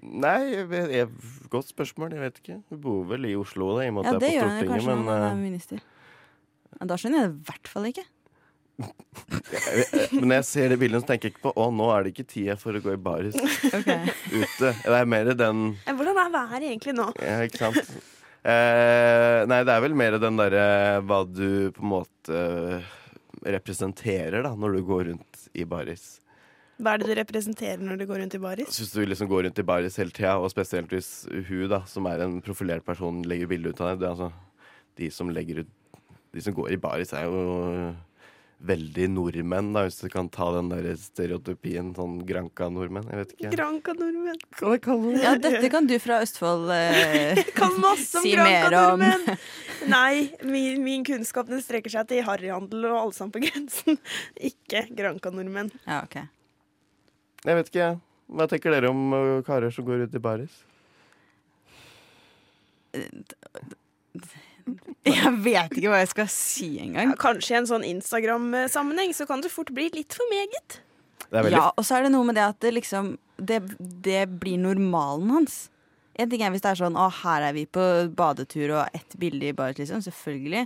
Nei, 0.01 0.39
jeg, 0.51 0.65
vet- 0.71 0.91
jeg, 0.91 1.09
godt 1.53 1.69
spørsmål. 1.71 2.13
Jeg 2.17 2.23
vet 2.25 2.39
ikke. 2.41 2.57
Du 2.73 2.77
bor 2.81 3.03
vel 3.09 3.27
i 3.29 3.35
Oslo, 3.39 3.71
da, 3.77 3.85
i 3.85 3.91
og 3.93 3.97
med 3.99 4.09
Ja, 4.09 4.15
at 4.17 4.23
det 4.25 4.29
er 4.31 4.35
gjør 4.35 4.45
på 4.45 4.55
Stortinget. 4.55 4.73
kanskje 4.73 4.89
Men 4.95 5.05
når 5.05 5.15
jeg 5.15 5.25
er 5.25 5.31
eh, 5.31 5.43
minister. 5.45 5.83
Ja, 6.75 6.87
da 6.91 6.97
skjønner 6.99 7.21
jeg 7.21 7.29
det 7.29 7.35
i 7.35 7.45
hvert 7.49 7.71
fall 7.71 7.85
ikke. 7.91 8.05
jeg, 8.75 9.85
jeg, 9.95 10.07
men 10.19 10.25
når 10.27 10.35
jeg 10.41 10.47
ser 10.49 10.73
det 10.73 10.79
bildet, 10.81 11.01
så 11.05 11.07
tenker 11.13 11.29
jeg 11.29 11.35
ikke 11.37 11.45
på 11.47 11.53
å, 11.63 11.67
nå 11.71 11.85
er 11.95 12.03
det 12.03 12.11
ikke 12.15 12.27
tida 12.33 12.57
for 12.59 12.75
å 12.75 12.81
gå 12.83 12.91
i 12.97 12.99
baris 13.05 13.37
okay. 13.77 14.09
ute. 14.33 14.73
Det 14.81 14.97
er 14.99 15.07
mer 15.13 15.31
den 15.39 15.61
Eh, 15.85 15.95
Hvordan 15.95 16.19
er 16.25 16.33
været 16.33 16.67
egentlig 16.73 16.97
nå? 16.97 17.07
ja, 17.23 17.37
Ikke 17.47 17.61
sant? 17.63 17.95
Eh, 18.45 19.39
nei, 19.49 19.63
det 19.65 19.73
er 19.73 19.81
vel 19.81 19.95
mer 19.97 20.19
den 20.21 20.37
derre 20.37 20.65
hva 21.01 21.23
du 21.25 21.71
på 21.73 21.81
en 21.81 21.91
måte 21.95 22.35
eh, 22.37 22.91
representerer 23.55 24.45
da, 24.45 24.51
når 24.53 24.77
du 24.77 24.83
går 24.85 25.07
rundt 25.09 25.47
i 25.57 25.65
baris. 25.65 26.19
Hva 26.77 26.93
er 26.93 27.01
det 27.01 27.07
du 27.09 27.15
representerer 27.17 27.81
når 27.81 28.01
du 28.01 28.05
går 28.05 28.21
rundt 28.21 28.35
i 28.37 28.41
baris? 28.43 28.77
Hvis 28.77 28.93
du 28.93 29.01
liksom 29.07 29.31
går 29.31 29.47
rundt 29.47 29.61
i 29.61 29.65
baris 29.65 29.97
hele 29.97 30.13
tida, 30.13 30.35
og 30.37 30.51
spesielt 30.53 30.93
hvis 30.93 31.09
hun, 31.31 31.65
da, 31.71 31.81
som 31.89 32.05
er 32.11 32.21
en 32.21 32.37
profilert 32.45 32.85
person, 32.85 33.23
legger 33.25 33.49
bilde 33.49 33.71
ut 33.71 33.81
av 33.81 33.93
deg 33.93 34.03
det 34.03 34.09
er 34.09 34.13
altså, 34.13 34.29
De 34.99 35.09
som 35.11 35.31
legger 35.33 35.63
ut 35.63 35.71
De 36.35 36.43
som 36.43 36.53
går 36.53 36.75
i 36.75 36.81
baris, 36.83 37.15
er 37.15 37.25
jo 37.25 37.95
veldig 38.65 39.07
nordmenn, 39.11 39.73
da, 39.75 39.83
hvis 39.85 39.97
du 39.99 40.07
kan 40.11 40.29
ta 40.31 40.47
den 40.55 40.69
der 40.71 40.87
stereotypien. 40.99 41.91
Sånn 41.97 42.21
Granca-nordmenn. 42.27 43.07
Jeg 43.11 43.19
vet 43.21 43.33
ikke. 43.35 43.51
Granca 43.55 43.95
nordmenn. 43.97 44.39
Kan 44.55 44.75
jeg 44.75 44.83
kalle 44.85 45.11
det 45.15 45.23
Ja, 45.25 45.33
dette 45.41 45.69
kan 45.73 45.89
du 45.89 45.95
fra 46.01 46.21
Østfold 46.23 46.71
eh, 46.73 47.41
Kan 47.59 47.75
masse 47.83 48.21
om 48.21 48.25
si 48.25 48.35
mer 48.39 48.75
om. 48.79 49.03
Nei, 49.95 50.31
min, 50.47 50.81
min 50.85 51.05
kunnskap 51.07 51.51
den 51.51 51.61
strekker 51.63 51.93
seg 51.93 52.07
til 52.09 52.23
harryhandel 52.25 52.87
og 52.91 53.01
Allsang 53.03 53.33
på 53.33 53.43
grensen. 53.43 53.99
Ikke 54.51 54.85
Granca 54.95 55.33
nordmenn. 55.35 55.73
Ja, 55.83 56.01
ok. 56.05 56.21
Jeg 57.45 57.59
vet 57.59 57.73
ikke, 57.73 57.83
jeg. 57.83 58.01
Hva 58.35 58.47
tenker 58.49 58.73
dere 58.73 58.89
om 58.89 59.03
ø, 59.13 59.19
karer 59.45 59.69
som 59.73 59.85
går 59.85 60.07
ut 60.07 60.15
i 60.17 60.21
baris? 60.23 60.55
Jeg 65.05 65.31
vet 65.45 65.75
ikke 65.77 65.91
hva 65.91 66.01
jeg 66.01 66.09
skal 66.11 66.29
si 66.31 66.69
engang. 66.81 67.11
Ja, 67.11 67.19
kanskje 67.21 67.53
i 67.53 67.59
en 67.59 67.69
sånn 67.69 67.85
Instagram-sammenheng 67.85 69.13
så 69.13 69.27
kan 69.29 69.43
det 69.43 69.53
fort 69.53 69.69
bli 69.75 69.91
litt 69.93 70.15
for 70.17 70.25
meget. 70.31 70.79
Det 71.25 71.37
er 71.37 71.45
veldig 71.45 71.59
Ja, 71.59 71.67
og 71.73 71.85
så 71.85 71.97
er 71.97 72.05
det 72.05 72.13
noe 72.15 72.25
med 72.27 72.37
det 72.37 72.45
at 72.45 72.59
det 72.61 72.71
liksom 72.75 73.15
Det, 73.37 73.59
det 73.79 74.25
blir 74.39 74.59
normalen 74.61 75.31
hans. 75.33 75.55
En 76.15 76.29
ting 76.31 76.43
er 76.45 76.53
hvis 76.53 76.63
det 76.63 76.71
er 76.71 76.79
sånn 76.79 76.97
Å, 76.97 77.09
her 77.23 77.49
er 77.49 77.55
vi 77.57 77.65
på 77.67 77.83
badetur 78.15 78.77
og 78.77 78.95
ett 78.95 79.17
bilde 79.19 79.49
i 79.49 79.55
badet, 79.55 79.81
liksom. 79.81 80.03
Selvfølgelig. 80.05 80.65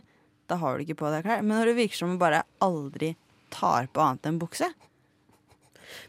Da 0.49 0.59
har 0.61 0.77
du 0.77 0.85
ikke 0.85 0.99
på 1.01 1.11
deg 1.13 1.25
klær. 1.25 1.41
Men 1.41 1.57
når 1.57 1.71
det 1.71 1.79
virker 1.79 2.01
som 2.01 2.13
du 2.13 2.21
bare 2.21 2.43
aldri 2.63 3.15
tar 3.53 3.89
på 3.93 4.03
annet 4.03 4.29
enn 4.29 4.39
bukse 4.41 4.69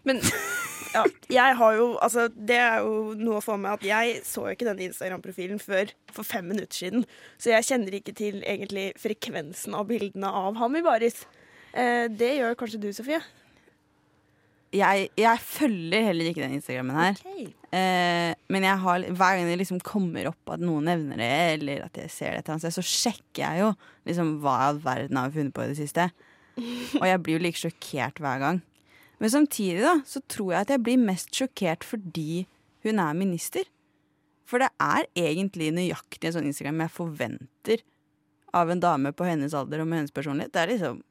Men 0.04 0.20
ja, 0.94 1.04
jeg 1.30 1.56
har 1.60 1.74
jo 1.78 1.88
Altså, 2.02 2.28
det 2.28 2.58
er 2.58 2.80
jo 2.84 3.16
noe 3.18 3.38
å 3.38 3.44
få 3.44 3.56
med 3.60 3.78
at 3.78 3.84
jeg 3.86 4.20
så 4.26 4.46
ikke 4.50 4.68
denne 4.68 4.88
Instagram-profilen 4.88 5.60
før 5.62 5.92
for 6.14 6.26
fem 6.26 6.48
minutter 6.50 6.82
siden. 6.82 7.04
Så 7.40 7.52
jeg 7.54 7.68
kjenner 7.68 7.98
ikke 7.98 8.14
til 8.16 8.40
egentlig 8.42 8.90
frekvensen 9.00 9.76
av 9.78 9.88
bildene 9.90 10.30
av 10.42 10.58
ham 10.60 10.78
i 10.78 10.84
baris. 10.84 11.22
Eh, 11.72 12.06
det 12.10 12.36
gjør 12.38 12.58
kanskje 12.58 12.82
du, 12.82 12.90
Sofie? 12.96 13.20
Jeg, 14.70 15.08
jeg 15.18 15.42
følger 15.42 16.04
heller 16.06 16.30
ikke 16.30 16.44
den 16.44 16.54
Instagrammen 16.60 16.94
her. 16.94 17.22
Eh, 17.74 18.32
men 18.50 18.66
jeg 18.66 18.82
har, 18.84 19.06
hver 19.18 19.38
gang 19.38 19.50
det 19.50 19.58
liksom 19.58 19.82
kommer 19.82 20.30
opp 20.30 20.54
at 20.54 20.62
noen 20.62 20.86
nevner 20.86 21.18
det, 21.18 21.32
eller 21.56 21.86
at 21.88 21.98
jeg 21.98 22.12
ser 22.14 22.38
det, 22.38 22.58
så 22.62 22.82
sjekker 22.82 23.42
jeg 23.42 23.64
jo 23.64 23.72
liksom, 24.06 24.36
hva 24.42 24.56
i 24.60 24.68
all 24.68 24.82
verden 24.82 25.18
har 25.18 25.34
funnet 25.34 25.54
på 25.54 25.66
i 25.66 25.72
det 25.72 25.78
siste. 25.78 26.06
Og 27.00 27.06
jeg 27.06 27.22
blir 27.24 27.38
jo 27.38 27.42
like 27.42 27.58
sjokkert 27.58 28.22
hver 28.22 28.42
gang. 28.42 28.62
Men 29.20 29.32
samtidig 29.32 29.82
da, 29.84 29.98
så 30.08 30.22
tror 30.32 30.54
jeg 30.54 30.64
at 30.64 30.72
jeg 30.74 30.82
blir 30.86 31.02
mest 31.02 31.34
sjokkert 31.36 31.84
fordi 31.84 32.46
hun 32.86 33.02
er 33.02 33.16
minister. 33.18 33.68
For 34.48 34.62
det 34.62 34.70
er 34.82 35.06
egentlig 35.18 35.70
nøyaktig 35.76 36.30
en 36.30 36.38
sånn 36.38 36.48
Instagram 36.50 36.82
jeg 36.86 36.94
forventer 36.96 37.84
av 38.56 38.72
en 38.72 38.82
dame 38.82 39.12
på 39.14 39.28
hennes 39.28 39.54
alder 39.54 39.84
og 39.84 39.90
med 39.90 40.00
hennes 40.00 40.14
personlighet. 40.14 40.52
Det 40.54 40.62
er 40.64 40.72
liksom 40.74 41.02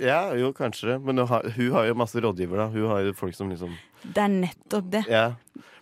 Ja, 0.00 0.22
jo, 0.38 0.54
kanskje 0.56 0.94
det. 0.94 0.96
Men 1.04 1.20
hun 1.20 1.28
har, 1.28 1.50
hun 1.58 1.74
har 1.76 1.90
jo 1.90 1.98
masse 2.00 2.22
rådgivere. 2.22 2.70
Hun 2.72 2.88
har 2.88 3.02
jo 3.04 3.12
folk 3.18 3.36
som 3.36 3.50
liksom 3.52 3.74
Det 4.02 4.22
er 4.22 4.32
nettopp 4.32 4.88
det. 4.94 5.04
Ja. 5.10 5.26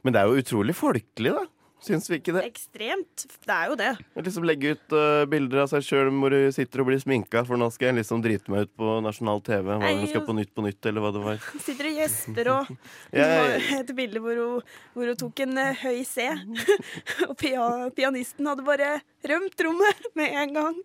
Men 0.03 0.17
det 0.17 0.21
er 0.21 0.29
jo 0.33 0.43
utrolig 0.43 0.75
folkelig, 0.77 1.37
da. 1.37 1.45
Syns 1.81 2.11
vi 2.11 2.19
ikke 2.21 2.35
det? 2.37 2.43
Ekstremt. 2.51 3.23
Det 3.47 3.55
er 3.55 3.71
jo 3.71 3.77
det. 3.81 3.91
Jeg 4.17 4.25
Liksom 4.27 4.45
Legge 4.45 4.75
ut 4.77 4.93
uh, 4.93 5.23
bilder 5.31 5.63
av 5.63 5.71
seg 5.73 5.85
sjøl 5.87 6.11
hvor 6.13 6.35
hun 6.37 6.53
sitter 6.53 6.83
og 6.83 6.91
blir 6.91 7.01
sminka, 7.01 7.43
for 7.49 7.61
nå 7.61 7.71
skal 7.73 7.91
jeg 7.91 8.01
liksom 8.03 8.21
drite 8.25 8.53
meg 8.53 8.67
ut 8.69 8.73
på 8.81 8.99
nasjonal 9.05 9.41
TV. 9.47 9.71
Hva 9.81 9.93
hun 9.95 10.05
skal 10.11 10.27
på 10.27 10.37
Nytt 10.37 10.53
på 10.57 10.65
Nytt, 10.67 10.91
eller 10.91 11.05
hva 11.07 11.13
det 11.17 11.23
var. 11.25 11.41
Sitter 11.67 11.89
og 11.89 12.03
gjesper 12.03 12.53
og 12.53 12.75
et 13.81 13.95
bilde 13.97 14.21
hvor 14.25 14.43
hun, 14.43 14.69
hvor 14.93 15.13
hun 15.13 15.21
tok 15.25 15.45
en 15.47 15.57
uh, 15.57 15.73
høy 15.87 16.05
C. 16.09 16.29
og 17.31 17.35
pia, 17.41 17.65
pianisten 17.97 18.51
hadde 18.51 18.67
bare 18.69 18.93
rømt 19.33 19.67
rommet 19.67 20.07
med 20.21 20.39
en 20.45 20.57
gang. 20.61 20.79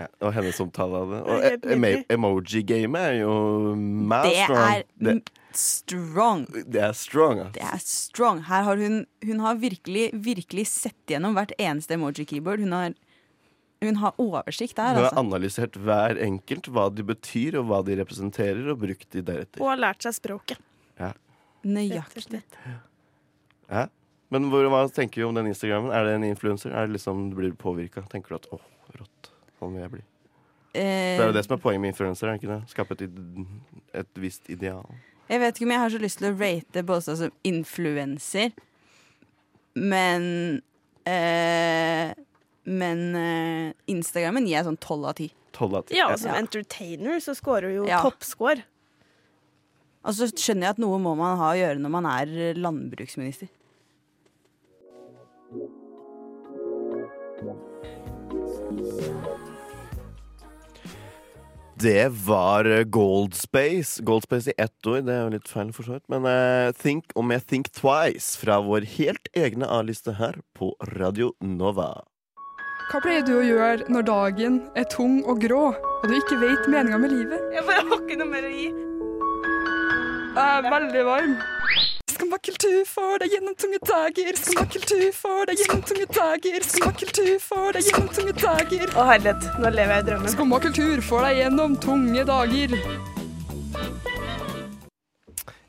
ja, 0.00 0.08
og 0.24 0.32
hennes 0.38 0.64
omtale 0.64 1.04
av 1.04 1.12
det. 1.12 1.22
Og 1.28 1.48
e- 1.84 2.04
emoji-gamet 2.16 3.10
er 3.12 3.20
jo 3.22 3.34
mad 3.76 4.30
Det 4.32 5.18
er 5.18 5.24
strong. 5.60 6.46
det 6.66 6.80
er 6.82 6.92
strong, 6.96 7.40
ass. 7.46 7.54
Det 7.56 7.64
er 7.64 7.82
strong. 7.82 8.42
Her 8.48 8.62
har 8.66 8.80
hun, 8.80 9.04
hun 9.24 9.40
har 9.44 9.58
virkelig, 9.62 10.10
virkelig 10.24 10.66
sett 10.70 11.10
gjennom 11.10 11.36
hvert 11.38 11.54
eneste 11.58 11.96
emoji-keyboard. 11.96 12.62
Hun 12.64 12.72
har, 12.76 12.94
hun 13.84 14.00
har 14.02 14.14
oversikt 14.22 14.76
der, 14.76 14.94
Hun 14.94 15.02
har 15.02 15.10
altså. 15.10 15.24
analysert 15.24 15.76
hver 15.76 16.20
enkelt, 16.24 16.70
hva 16.72 16.88
de 16.94 17.04
betyr 17.06 17.58
og 17.60 17.68
hva 17.70 17.82
de 17.86 17.98
representerer, 18.00 18.64
og 18.72 18.80
brukt 18.84 19.10
de 19.12 19.22
deretter. 19.22 19.62
Og 19.62 19.72
har 19.72 19.82
lært 19.82 20.06
seg 20.06 20.16
språket. 20.18 20.62
Ja. 21.00 21.12
Nøyaktig. 21.64 22.42
Ja. 23.70 23.86
Men 24.34 24.48
hvor, 24.50 24.66
hva 24.72 24.84
tenker 24.92 25.22
vi 25.22 25.28
om 25.28 25.36
den 25.36 25.48
Instagrammen? 25.52 25.92
Er 25.94 26.08
det 26.08 26.16
en 26.18 26.26
influenser? 26.26 26.72
Er 26.74 26.88
det 26.88 26.98
liksom, 26.98 27.30
Blir 27.36 27.52
du 27.54 27.56
påvirka? 27.60 28.02
Tenker 28.10 28.34
du 28.34 28.40
at 28.40 28.48
åh, 28.52 28.64
rått, 28.98 29.30
sånn 29.60 29.76
vil 29.76 29.84
jeg 29.84 29.92
bli? 29.94 30.04
Eh, 30.74 31.14
det 31.14 31.22
er 31.22 31.28
jo 31.30 31.36
det 31.36 31.44
som 31.46 31.54
er 31.54 31.60
poenget 31.62 31.84
med 31.84 31.92
influenser, 31.92 32.28
er 32.28 32.34
det 32.34 32.42
ikke 32.42 32.50
det? 32.50 32.70
Skape 32.72 32.96
et, 32.98 33.04
et 34.02 34.18
visst 34.18 34.48
ideal. 34.50 34.88
Jeg 35.28 35.40
vet 35.40 35.56
ikke 35.56 35.66
om 35.68 35.70
jeg 35.74 35.80
har 35.84 35.90
så 35.94 36.00
lyst 36.02 36.18
til 36.20 36.28
å 36.30 36.36
rate 36.38 36.82
Båstad 36.86 37.16
som 37.20 37.32
influenser, 37.44 38.52
men 39.74 40.62
eh, 41.06 42.12
Men 42.66 43.00
eh, 43.18 43.72
Instagrammen 43.92 44.46
gir 44.46 44.56
jeg 44.56 44.64
sånn 44.64 44.78
tolv 44.80 45.04
av 45.10 45.14
ti. 45.18 45.26
Ja, 45.92 46.06
og 46.12 46.18
som 46.18 46.30
Ja. 46.32 46.38
entertainer 46.40 47.18
så 47.20 47.34
scorer 47.36 47.68
du 47.68 47.74
jo 47.82 47.86
Ja. 47.86 48.00
toppscore. 48.02 48.62
Og 50.04 50.14
så 50.14 50.28
skjønner 50.32 50.62
jeg 50.62 50.70
at 50.70 50.78
noe 50.78 50.98
må 50.98 51.14
man 51.16 51.36
ha 51.38 51.52
å 51.52 51.58
gjøre 51.58 51.78
når 51.80 51.90
man 51.90 52.06
er 52.06 52.54
landbruksminister. 52.56 53.48
Det 61.84 62.08
var 62.26 62.64
eh, 62.64 62.82
Goldspace. 62.82 64.02
Goldspace 64.02 64.50
i 64.50 64.54
ett 64.56 64.86
ord, 64.86 65.04
det 65.04 65.12
er 65.12 65.26
jo 65.26 65.32
litt 65.34 65.50
feil 65.52 65.72
for 65.76 65.84
så 65.84 65.98
vidt. 65.98 66.06
Men 66.08 66.24
uh, 66.24 66.72
Think 66.80 67.12
og 67.12 67.26
med 67.28 67.44
Think 67.44 67.68
Twice 67.76 68.38
fra 68.40 68.56
vår 68.64 68.86
helt 68.94 69.28
egne 69.36 69.68
A-liste 69.68 70.14
her 70.16 70.38
på 70.56 70.70
Radio 70.96 71.34
Nova. 71.44 71.90
Hva 72.88 73.02
pleier 73.04 73.26
du 73.28 73.34
å 73.36 73.44
gjøre 73.44 73.90
når 73.92 74.06
dagen 74.08 74.56
er 74.80 74.88
tung 74.88 75.18
og 75.28 75.44
grå, 75.44 75.66
og 75.76 76.06
du 76.08 76.16
ikke 76.16 76.40
vet 76.40 76.70
meninga 76.72 77.02
med 77.04 77.12
livet? 77.12 77.52
Jeg 77.52 77.68
bare 77.68 77.84
har 77.90 78.00
ikke 78.00 78.20
noe 78.22 78.32
mer 78.32 78.48
å 78.48 78.54
gi. 78.54 78.70
Jeg 80.38 80.46
er 80.46 80.70
veldig 80.78 81.04
varm. 81.10 81.36
Skumma 82.34 82.50
kultur 82.50 82.84
for 82.84 83.18
deg 83.22 83.30
gjennom 83.30 83.54
tunge 83.54 83.78
dager. 83.86 84.34
Skumma 84.34 84.64
kultur 84.66 85.02
for 85.14 85.46
deg 85.46 85.60
gjennom 85.60 85.82
tunge 85.86 86.06
dager. 86.10 86.64
Skumma 86.66 86.92
kultur 86.98 87.36
for 87.38 87.76
deg 87.76 87.84
gjennom 87.86 88.08
tunge 88.10 88.32
dager. 88.40 88.90
Å 88.90 89.04
herlighet, 89.06 89.44
nå 89.62 89.70
lever 89.70 89.92
jeg 89.94 90.02
i 90.02 90.06
drømmen. 90.08 90.32
Skummakultur 90.32 91.02
for 91.06 91.22
deg 91.22 91.38
gjennom 91.38 91.76
tunge 91.78 92.24
dager. 92.26 92.74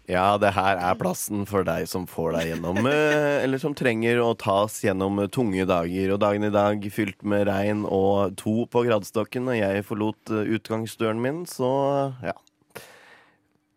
Ja, 0.09 0.23
det 0.41 0.55
her 0.55 0.81
er 0.87 0.97
plassen 0.97 1.43
for 1.45 1.67
deg 1.67 1.85
som 1.91 2.07
får 2.09 2.33
deg 2.33 2.49
gjennom 2.51 2.89
eh, 2.89 3.43
Eller 3.43 3.61
som 3.61 3.77
trenger 3.77 4.23
å 4.23 4.31
tas 4.33 4.79
gjennom 4.81 5.21
tunge 5.29 5.67
dager. 5.69 6.15
Og 6.15 6.23
dagen 6.23 6.47
i 6.49 6.51
dag 6.55 6.89
fylt 6.97 7.21
med 7.21 7.45
regn 7.51 7.85
og 7.85 8.33
to 8.41 8.65
på 8.65 8.87
gradestokken, 8.89 9.53
og 9.53 9.59
jeg 9.59 9.85
forlot 9.85 10.33
eh, 10.33 10.49
utgangsdøren 10.57 11.21
min, 11.21 11.45
så 11.45 11.69
ja. 12.25 12.33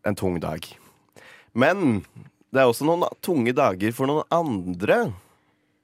En 0.09 0.17
tung 0.17 0.41
dag. 0.41 0.65
Men 1.53 2.01
det 2.49 2.61
er 2.61 2.69
også 2.69 2.85
noen 2.87 3.05
tunge 3.25 3.53
dager 3.53 3.93
for 3.93 4.09
noen 4.09 4.25
andre. 4.33 5.03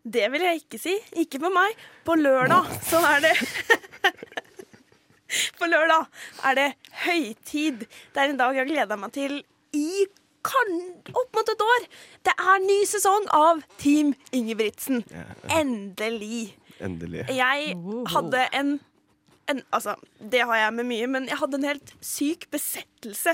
Det 0.05 0.25
vil 0.34 0.45
jeg 0.45 0.63
ikke 0.63 0.79
si. 0.81 0.95
Ikke 1.22 1.41
for 1.41 1.53
meg. 1.53 1.77
På 2.05 2.17
lørdag 2.17 2.69
så 2.86 3.01
er 3.13 3.25
det 3.25 3.34
På 5.60 5.67
lørdag 5.69 6.05
er 6.50 6.57
det 6.57 6.67
høytid. 7.05 7.86
Det 8.13 8.22
er 8.22 8.31
en 8.31 8.39
dag 8.39 8.55
jeg 8.55 8.65
har 8.65 8.72
gleda 8.72 8.98
meg 9.00 9.13
til 9.15 9.41
i 9.75 10.05
kan 10.45 10.75
opp 11.10 11.31
mot 11.34 11.50
et 11.50 11.63
år. 11.65 11.86
Det 12.25 12.34
er 12.38 12.65
ny 12.65 12.79
sesong 12.86 13.25
av 13.34 13.63
Team 13.81 14.13
Ingebrigtsen. 14.36 15.01
Endelig. 15.50 16.53
Endelig. 16.84 17.25
Jeg 17.34 17.74
hadde 18.13 18.43
en, 18.53 18.75
en 19.50 19.63
Altså, 19.74 19.95
det 20.22 20.43
har 20.45 20.67
jeg 20.67 20.75
med 20.77 20.89
mye, 20.91 21.10
men 21.17 21.29
jeg 21.31 21.41
hadde 21.41 21.62
en 21.62 21.69
helt 21.72 21.95
syk 22.05 22.45
besettelse 22.53 23.34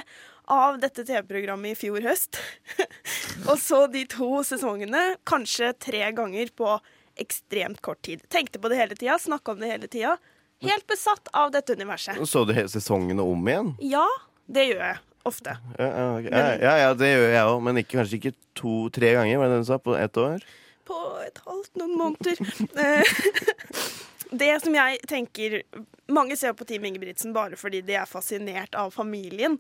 av 0.51 0.79
dette 0.81 1.05
TV-programmet 1.07 1.73
i 1.73 1.79
fjor 1.79 2.03
høst. 2.05 2.39
og 3.49 3.55
så 3.61 3.85
de 3.91 4.03
to 4.11 4.41
sesongene, 4.47 5.15
kanskje 5.27 5.71
tre 5.79 6.03
ganger 6.17 6.51
på 6.57 6.75
ekstremt 7.21 7.81
kort 7.85 8.01
tid. 8.07 8.23
Tenkte 8.31 8.59
på 8.61 8.71
det 8.71 8.79
hele 8.79 8.97
tida, 8.97 9.17
snakka 9.19 9.55
om 9.55 9.63
det 9.63 9.71
hele 9.71 9.91
tida. 9.91 10.17
Helt 10.61 10.85
besatt 10.89 11.31
av 11.33 11.53
dette 11.55 11.73
universet. 11.73 12.19
Så 12.29 12.43
du 12.45 12.53
hele 12.53 12.69
sesongene 12.69 13.23
om 13.25 13.47
igjen? 13.49 13.73
Ja, 13.81 14.05
det 14.45 14.67
gjør 14.69 14.83
jeg 14.85 14.99
ofte. 15.27 15.55
Ja, 15.77 15.87
okay. 15.87 16.27
ok. 16.27 16.33
ja, 16.33 16.47
ja, 16.61 16.73
ja 16.83 16.91
det 16.97 17.13
gjør 17.13 17.29
jeg 17.29 17.53
òg, 17.53 17.61
men 17.65 17.81
ikke, 17.81 17.95
kanskje 17.99 18.19
ikke 18.19 18.35
to-tre 18.57 19.15
ganger, 19.17 19.41
var 19.41 19.49
det 19.49 19.57
det 19.59 19.63
du 19.65 19.71
sa, 19.71 19.79
på 19.81 19.97
ett 19.97 20.21
år? 20.21 20.51
på 20.91 21.01
et 21.25 21.41
halvt 21.47 21.79
noen 21.79 21.97
måneder. 21.99 22.39
Det 24.31 24.51
som 24.63 24.75
jeg 24.75 24.99
tenker 25.11 25.57
Mange 26.11 26.37
ser 26.39 26.53
på 26.55 26.65
Team 26.67 26.85
Ingebrigtsen 26.87 27.33
bare 27.35 27.57
fordi 27.59 27.81
de 27.87 27.97
er 27.99 28.09
fascinert 28.09 28.75
av 28.79 28.93
familien 28.95 29.57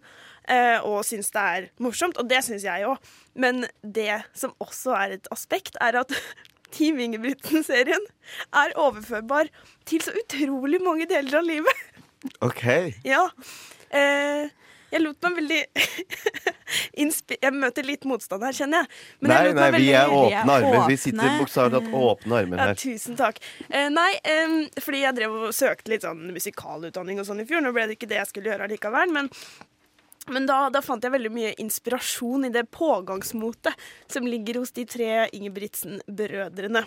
eh, 0.47 0.79
og 0.83 1.03
syns 1.07 1.31
det 1.31 1.43
er 1.43 1.67
morsomt, 1.83 2.17
og 2.19 2.27
det 2.27 2.41
syns 2.43 2.65
jeg 2.67 2.87
òg. 2.87 3.11
Men 3.39 3.65
det 3.81 4.23
som 4.35 4.51
også 4.63 4.95
er 4.97 5.15
et 5.15 5.29
aspekt, 5.31 5.79
er 5.79 6.01
at 6.01 6.11
Team 6.75 6.99
Ingebrigtsen-serien 7.03 8.03
er 8.63 8.75
overførbar 8.79 9.51
til 9.87 10.03
så 10.03 10.15
utrolig 10.23 10.81
mange 10.83 11.07
deler 11.07 11.39
av 11.39 11.47
livet. 11.47 11.85
OK. 12.43 12.65
Ja. 13.07 13.23
Eh, 13.95 14.51
jeg 14.91 15.03
lot 15.05 15.23
meg 15.23 15.39
veldig 15.39 15.61
Jeg 16.93 17.53
møter 17.55 17.85
litt 17.87 18.03
motstand 18.09 18.43
her, 18.43 18.51
kjenner 18.51 18.83
jeg. 18.83 18.87
Men 19.21 19.31
Nei, 19.31 19.39
jeg 19.45 19.55
nei, 19.55 19.69
vi 19.77 19.89
er 19.95 20.11
åpne 20.11 20.27
Vi 20.27 20.35
er 20.35 20.51
armer. 20.51 20.87
Vi 20.89 20.97
sitter 20.99 21.37
bokstavelig 21.39 21.79
talt 21.79 21.95
åpne 22.01 22.39
armer 22.41 22.57
her. 22.63 22.73
Ja, 22.73 22.75
tusen 22.81 23.15
takk. 23.19 23.39
Eh, 23.69 23.87
nei, 23.89 24.11
em, 24.27 24.55
fordi 24.81 25.01
jeg 25.05 25.15
drev 25.15 25.37
og 25.47 25.53
søkte 25.55 25.93
litt 25.93 26.03
sånn 26.03 26.23
musikalutdanning 26.35 27.19
og 27.19 27.25
sånn 27.29 27.41
i 27.41 27.47
fjor. 27.49 27.61
Nå 27.63 27.71
ble 27.75 27.87
det 27.87 27.97
ikke 27.99 28.09
det 28.11 28.19
jeg 28.21 28.27
skulle 28.33 28.51
gjøre 28.51 28.67
allikevel, 28.67 29.11
men, 29.15 29.29
men 30.29 30.45
da, 30.49 30.69
da 30.69 30.81
fant 30.85 31.03
jeg 31.03 31.11
veldig 31.15 31.31
mye 31.33 31.53
inspirasjon 31.63 32.45
i 32.49 32.53
det 32.53 32.67
pågangsmotet 32.75 33.73
som 34.11 34.27
ligger 34.27 34.59
hos 34.61 34.71
de 34.75 34.85
tre 34.85 35.29
Ingebrigtsen-brødrene. 35.31 36.85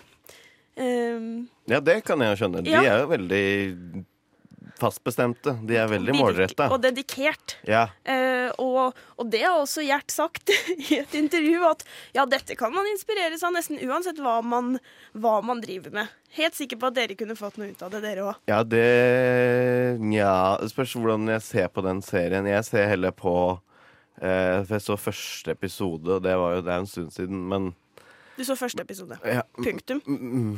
Um, 0.77 1.47
Ja, 1.71 1.79
det 1.79 2.03
kan 2.05 2.19
jeg 2.19 2.37
skjønne. 2.37 2.61
De 2.63 2.69
Ja. 2.69 2.81
er 2.83 2.99
jo 3.03 3.07
veldig 3.07 4.05
fastbestemte. 4.79 5.55
De 5.67 5.77
er 5.79 5.87
veldig 5.91 6.15
målretta. 6.17 6.67
Og 6.73 6.81
dedikert. 6.83 7.57
Ja. 7.67 7.85
Eh, 8.03 8.49
og, 8.61 8.97
og 9.19 9.29
det 9.31 9.43
har 9.45 9.59
også 9.61 9.83
Gjert 9.85 10.13
sagt 10.13 10.51
i 10.89 10.99
et 10.99 11.15
intervju, 11.17 11.61
at 11.69 11.85
ja, 12.17 12.25
dette 12.29 12.57
kan 12.59 12.73
man 12.73 12.87
inspireres 12.91 13.43
av 13.45 13.53
nesten 13.55 13.79
uansett 13.85 14.19
hva 14.23 14.39
man, 14.45 14.75
hva 15.13 15.37
man 15.45 15.61
driver 15.63 15.93
med. 15.95 16.13
Helt 16.35 16.57
sikker 16.57 16.79
på 16.81 16.89
at 16.89 16.97
dere 16.97 17.15
kunne 17.15 17.37
fått 17.39 17.59
noe 17.61 17.71
ut 17.71 17.85
av 17.85 17.93
det, 17.93 18.01
dere 18.03 18.25
òg. 18.27 18.41
ja, 18.49 18.59
det 18.67 18.85
Nja, 20.01 20.57
spørs 20.71 20.95
hvordan 20.97 21.29
jeg 21.35 21.43
ser 21.45 21.71
på 21.71 21.83
den 21.85 22.01
serien. 22.05 22.47
Jeg 22.49 22.65
ser 22.67 22.89
heller 22.91 23.13
på 23.15 23.33
eh, 24.19 24.59
For 24.65 24.75
jeg 24.75 24.85
så 24.87 24.97
første 24.99 25.55
episode, 25.55 26.17
og 26.17 26.23
det 26.25 26.35
var 26.39 26.57
jo 26.57 26.65
det 26.65 26.73
er 26.73 26.83
en 26.83 26.89
stund 26.91 27.13
siden, 27.15 27.45
men 27.51 27.73
Du 28.35 28.43
så 28.43 28.55
første 28.59 28.81
episode. 28.83 29.17
ja, 29.23 29.41
Punktum. 29.55 30.01
mm, 30.05 30.17
mm, 30.35 30.57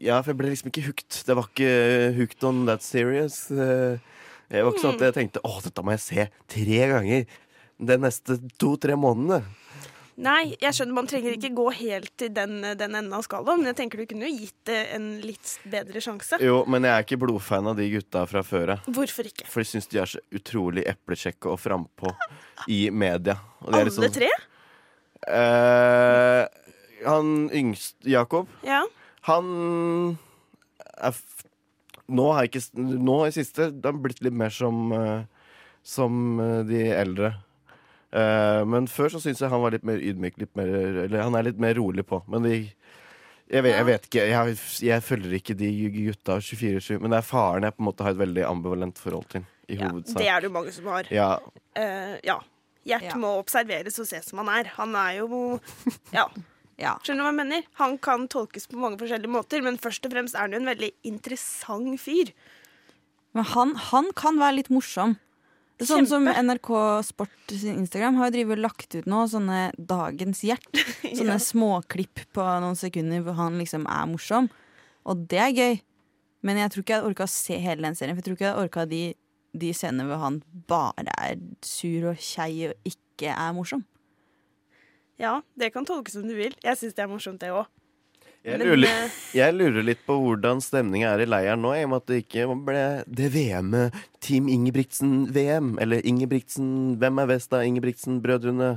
ja, 0.00 0.20
for 0.22 0.32
jeg 0.32 0.38
ble 0.40 0.52
liksom 0.54 0.70
ikke 0.72 0.86
hooked. 0.88 1.18
Det 1.28 1.36
var 1.36 1.50
ikke 1.50 1.72
hooked 2.16 2.44
on 2.48 2.64
that 2.66 2.82
serious. 2.82 3.46
Det 3.50 4.00
Jeg 4.48 4.62
var 4.64 4.72
ikke 4.72 4.80
sånn 4.84 4.94
at 4.94 5.00
jeg 5.08 5.14
tenkte 5.16 5.40
å, 5.44 5.56
dette 5.64 5.82
må 5.82 5.90
jeg 5.96 6.00
se 6.04 6.26
tre 6.46 6.82
ganger 6.92 7.24
de 7.82 7.96
neste 7.98 8.36
to-tre 8.62 8.94
månedene. 8.96 9.42
Nei, 10.16 10.54
jeg 10.62 10.72
skjønner 10.72 10.96
man 10.96 11.08
trenger 11.10 11.34
ikke 11.36 11.50
gå 11.52 11.64
helt 11.76 12.12
til 12.16 12.30
den, 12.32 12.62
den 12.62 12.94
enden 12.96 13.12
av 13.12 13.24
skalaen, 13.26 13.58
men 13.60 13.68
jeg 13.68 13.76
tenker 13.82 14.00
du 14.00 14.06
kunne 14.08 14.30
jo 14.30 14.38
gitt 14.46 14.54
det 14.70 14.78
en 14.96 15.10
litt 15.20 15.50
bedre 15.68 16.00
sjanse. 16.00 16.38
Jo, 16.40 16.62
men 16.64 16.86
jeg 16.88 16.94
er 16.94 17.04
ikke 17.04 17.18
blodfan 17.20 17.68
av 17.68 17.76
de 17.76 17.90
gutta 17.92 18.22
fra 18.30 18.40
før 18.46 18.72
av. 18.78 18.86
Hvorfor 18.96 19.28
ikke? 19.28 19.44
For 19.50 19.60
de 19.60 19.68
syns 19.74 19.90
de 19.92 20.00
er 20.00 20.08
så 20.14 20.22
utrolig 20.38 20.86
eplekjekke 20.88 21.50
og 21.52 21.60
frampå 21.60 22.14
i 22.72 22.86
media. 22.88 23.36
Alle 23.66 23.92
sånn- 23.92 24.14
tre? 24.14 24.30
Eh, 25.26 26.46
han 27.04 27.50
yngste, 27.52 27.98
Jakob, 28.08 28.48
Ja. 28.66 28.84
han 29.28 30.18
er 30.96 31.12
f 31.12 31.22
Nå 32.08 32.28
har 32.32 32.44
jeg 32.46 32.52
ikke 32.54 32.84
Nå 33.02 33.16
i 33.26 33.32
siste 33.34 33.72
det 33.74 33.88
har 33.88 33.96
blitt 33.98 34.20
litt 34.22 34.32
mer 34.38 34.52
som 34.54 34.92
eh, 34.94 35.24
Som 35.82 36.38
eh, 36.40 36.60
de 36.68 36.84
eldre. 36.94 37.32
Eh, 38.14 38.62
men 38.66 38.86
før 38.86 39.10
så 39.10 39.20
syns 39.22 39.42
jeg 39.42 39.50
han 39.50 39.60
var 39.62 39.74
litt 39.74 39.84
mer 39.86 39.98
ydmyk. 39.98 40.38
Litt 40.38 40.54
mer, 40.58 40.70
eller 41.04 41.22
han 41.22 41.34
er 41.34 41.48
litt 41.48 41.58
mer 41.62 41.74
rolig 41.78 42.06
på. 42.06 42.22
Men 42.30 42.46
de 42.46 42.54
jeg 43.46 43.62
vet, 43.62 43.76
jeg 43.76 43.86
vet 43.86 44.06
ikke. 44.08 44.22
Jeg, 44.26 44.54
jeg 44.82 45.02
følger 45.06 45.34
ikke 45.38 45.54
de 45.58 45.68
gutta 45.94 46.38
24-7. 46.42 46.96
Men 46.98 47.12
det 47.14 47.20
er 47.20 47.26
faren 47.28 47.62
jeg 47.66 47.76
på 47.76 47.82
en 47.84 47.86
måte 47.90 48.02
har 48.06 48.14
et 48.16 48.18
veldig 48.18 48.42
ambivalent 48.48 48.98
forhold 48.98 49.28
til. 49.30 49.44
I 49.70 49.76
ja. 49.78 49.86
hovedsak. 49.90 50.18
Det 50.18 50.26
er 50.30 50.42
det 50.42 50.48
jo 50.48 50.54
mange 50.56 50.72
som 50.74 50.90
har. 50.94 51.10
Ja, 51.14 51.30
Uh, 51.76 52.16
ja. 52.24 52.38
Gjert 52.88 53.02
Ja. 53.10 53.16
må 53.20 53.34
observeres 53.36 53.98
og 54.00 54.06
ses 54.08 54.24
som 54.30 54.38
han 54.40 54.48
er. 54.48 54.70
Han 54.78 54.94
er 54.96 55.18
jo 55.18 55.60
Ja. 56.14 56.24
Ja. 56.80 56.96
Skjønner 57.00 57.22
du 57.22 57.26
hva 57.26 57.32
jeg 57.32 57.40
mener? 57.40 57.68
Han 57.80 57.96
kan 58.04 58.26
tolkes 58.32 58.68
på 58.68 58.80
mange 58.80 58.98
forskjellige 59.00 59.32
måter, 59.32 59.62
men 59.64 59.78
først 59.80 60.04
og 60.08 60.12
fremst 60.12 60.36
er 60.36 60.44
han 60.44 60.56
jo 60.56 60.60
en 60.60 60.68
veldig 60.68 60.90
interessant 61.08 62.00
fyr. 62.02 62.32
Men 63.36 63.48
han, 63.52 63.72
han 63.90 64.10
kan 64.16 64.40
være 64.40 64.58
litt 64.58 64.72
morsom. 64.72 65.16
Det 65.76 65.84
er 65.84 65.90
Sånn 65.90 66.06
som 66.08 66.24
NRK 66.24 66.68
Sport 67.04 67.52
sin 67.52 67.82
Instagram 67.82 68.16
har 68.16 68.32
jo 68.32 68.46
og 68.48 68.60
lagt 68.64 68.94
ut 68.96 69.08
nå 69.08 69.26
sånne 69.28 69.74
Dagens 69.76 70.40
hjert. 70.46 70.68
Sånne 71.18 71.36
småklipp 71.42 72.22
på 72.36 72.46
noen 72.64 72.78
sekunder 72.80 73.20
hvor 73.24 73.36
han 73.36 73.58
liksom 73.60 73.84
er 73.92 74.06
morsom. 74.08 74.48
Og 75.04 75.26
det 75.28 75.42
er 75.42 75.52
gøy. 75.52 75.76
Men 76.48 76.62
jeg 76.62 76.72
tror 76.72 76.84
ikke 76.84 76.94
jeg 76.94 77.02
hadde 77.02 77.10
orka 77.12 77.26
å 77.26 77.32
se 77.34 77.58
hele 77.60 77.84
den 77.84 77.98
serien. 77.98 78.16
For 78.16 78.22
jeg 78.22 78.28
tror 78.28 78.38
ikke 78.38 78.46
jeg 78.46 78.54
hadde 78.54 78.68
orka 78.70 78.86
de, 78.88 79.02
de 79.52 79.74
scenene 79.76 80.08
hvor 80.08 80.22
han 80.24 80.40
bare 80.70 81.12
er 81.12 81.44
sur 81.64 82.08
og 82.12 82.24
kjei 82.24 82.70
og 82.70 82.88
ikke 82.88 83.36
er 83.36 83.52
morsom. 83.56 83.84
Ja, 85.18 85.40
det 85.56 85.70
kan 85.72 85.86
tolkes 85.88 86.12
som 86.18 86.26
du 86.28 86.34
vil. 86.36 86.54
Jeg 86.62 86.76
syns 86.80 86.94
det 86.96 87.04
er 87.06 87.08
morsomt, 87.10 87.40
det 87.40 87.50
òg. 87.54 87.66
Jeg 88.46 88.60
lurer, 88.60 88.84
eh, 88.86 89.14
jeg 89.34 89.54
lurer 89.56 89.82
litt 89.82 90.02
på 90.06 90.14
hvordan 90.22 90.60
stemninga 90.62 91.08
er 91.16 91.24
i 91.24 91.26
leiren 91.26 91.58
nå, 91.64 91.72
i 91.74 91.82
og 91.82 91.90
med 91.90 91.96
at 92.04 92.06
det 92.12 92.18
ikke 92.22 92.44
ble 92.62 92.82
det 93.10 93.30
VM-et 93.34 93.96
Team 94.22 94.46
Ingebrigtsen-VM. 94.46 95.72
Eller 95.82 96.04
Ingebrigtsen 96.06 96.68
Hvem 97.00 97.18
er 97.24 97.26
best 97.26 97.52
av 97.52 97.64
Ingebrigtsen-brødrene? 97.66 98.68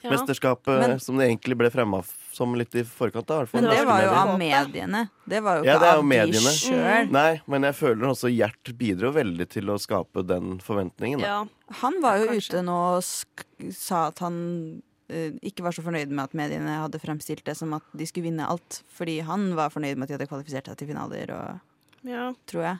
Ja. 0.00 0.10
Mesterskapet 0.14 0.78
Men- 0.80 1.00
som 1.00 1.18
det 1.18 1.26
egentlig 1.28 1.58
ble 1.58 1.68
fremma 1.74 2.04
som 2.32 2.54
litt 2.54 2.72
i 2.74 2.84
forkant 2.84 3.28
av. 3.30 3.42
i 3.42 3.44
hvert 3.44 3.48
fall. 3.50 3.60
Men 3.62 3.70
det 3.76 3.84
var 3.84 4.00
jo 4.00 4.08
medier. 4.08 4.16
av 4.22 4.38
mediene. 4.38 5.10
Det 5.28 5.42
var 5.42 5.56
jo 5.58 5.64
Ja, 5.64 5.78
det 5.78 5.88
er 5.88 5.92
jo 5.92 5.98
av 5.98 6.04
mediene. 6.04 6.32
de 6.32 6.56
sjøl. 6.56 7.10
Nei, 7.10 7.40
men 7.48 7.62
jeg 7.62 7.74
føler 7.74 8.06
også 8.08 8.30
Gjert 8.34 8.78
bidro 8.78 9.12
veldig 9.12 9.48
til 9.48 9.64
å 9.66 9.76
skape 9.78 10.24
den 10.26 10.58
forventningen. 10.60 11.20
Da. 11.20 11.26
ja. 11.26 11.44
Han 11.82 12.00
var 12.00 12.18
jo 12.18 12.26
Kanskje. 12.28 12.48
ute 12.48 12.62
nå 12.64 12.96
og 12.96 13.02
sk 13.02 13.44
sa 13.74 14.06
at 14.06 14.20
han 14.20 14.80
eh, 14.80 14.87
ikke 15.08 15.64
var 15.64 15.72
så 15.72 15.82
fornøyd 15.84 16.10
med 16.12 16.24
at 16.28 16.34
mediene 16.36 16.74
hadde 16.82 17.00
fremstilt 17.00 17.44
det 17.46 17.56
som 17.56 17.72
at 17.78 17.86
de 17.96 18.06
skulle 18.08 18.28
vinne 18.28 18.44
alt. 18.48 18.82
Fordi 18.92 19.20
han 19.24 19.50
var 19.56 19.72
fornøyd 19.72 19.96
med 19.96 20.04
at 20.04 20.12
de 20.12 20.18
hadde 20.18 20.28
kvalifisert 20.30 20.68
seg 20.68 20.76
til 20.80 20.90
finaler, 20.92 21.32
og, 21.32 22.04
ja. 22.08 22.28
tror 22.50 22.64
jeg. 22.66 22.78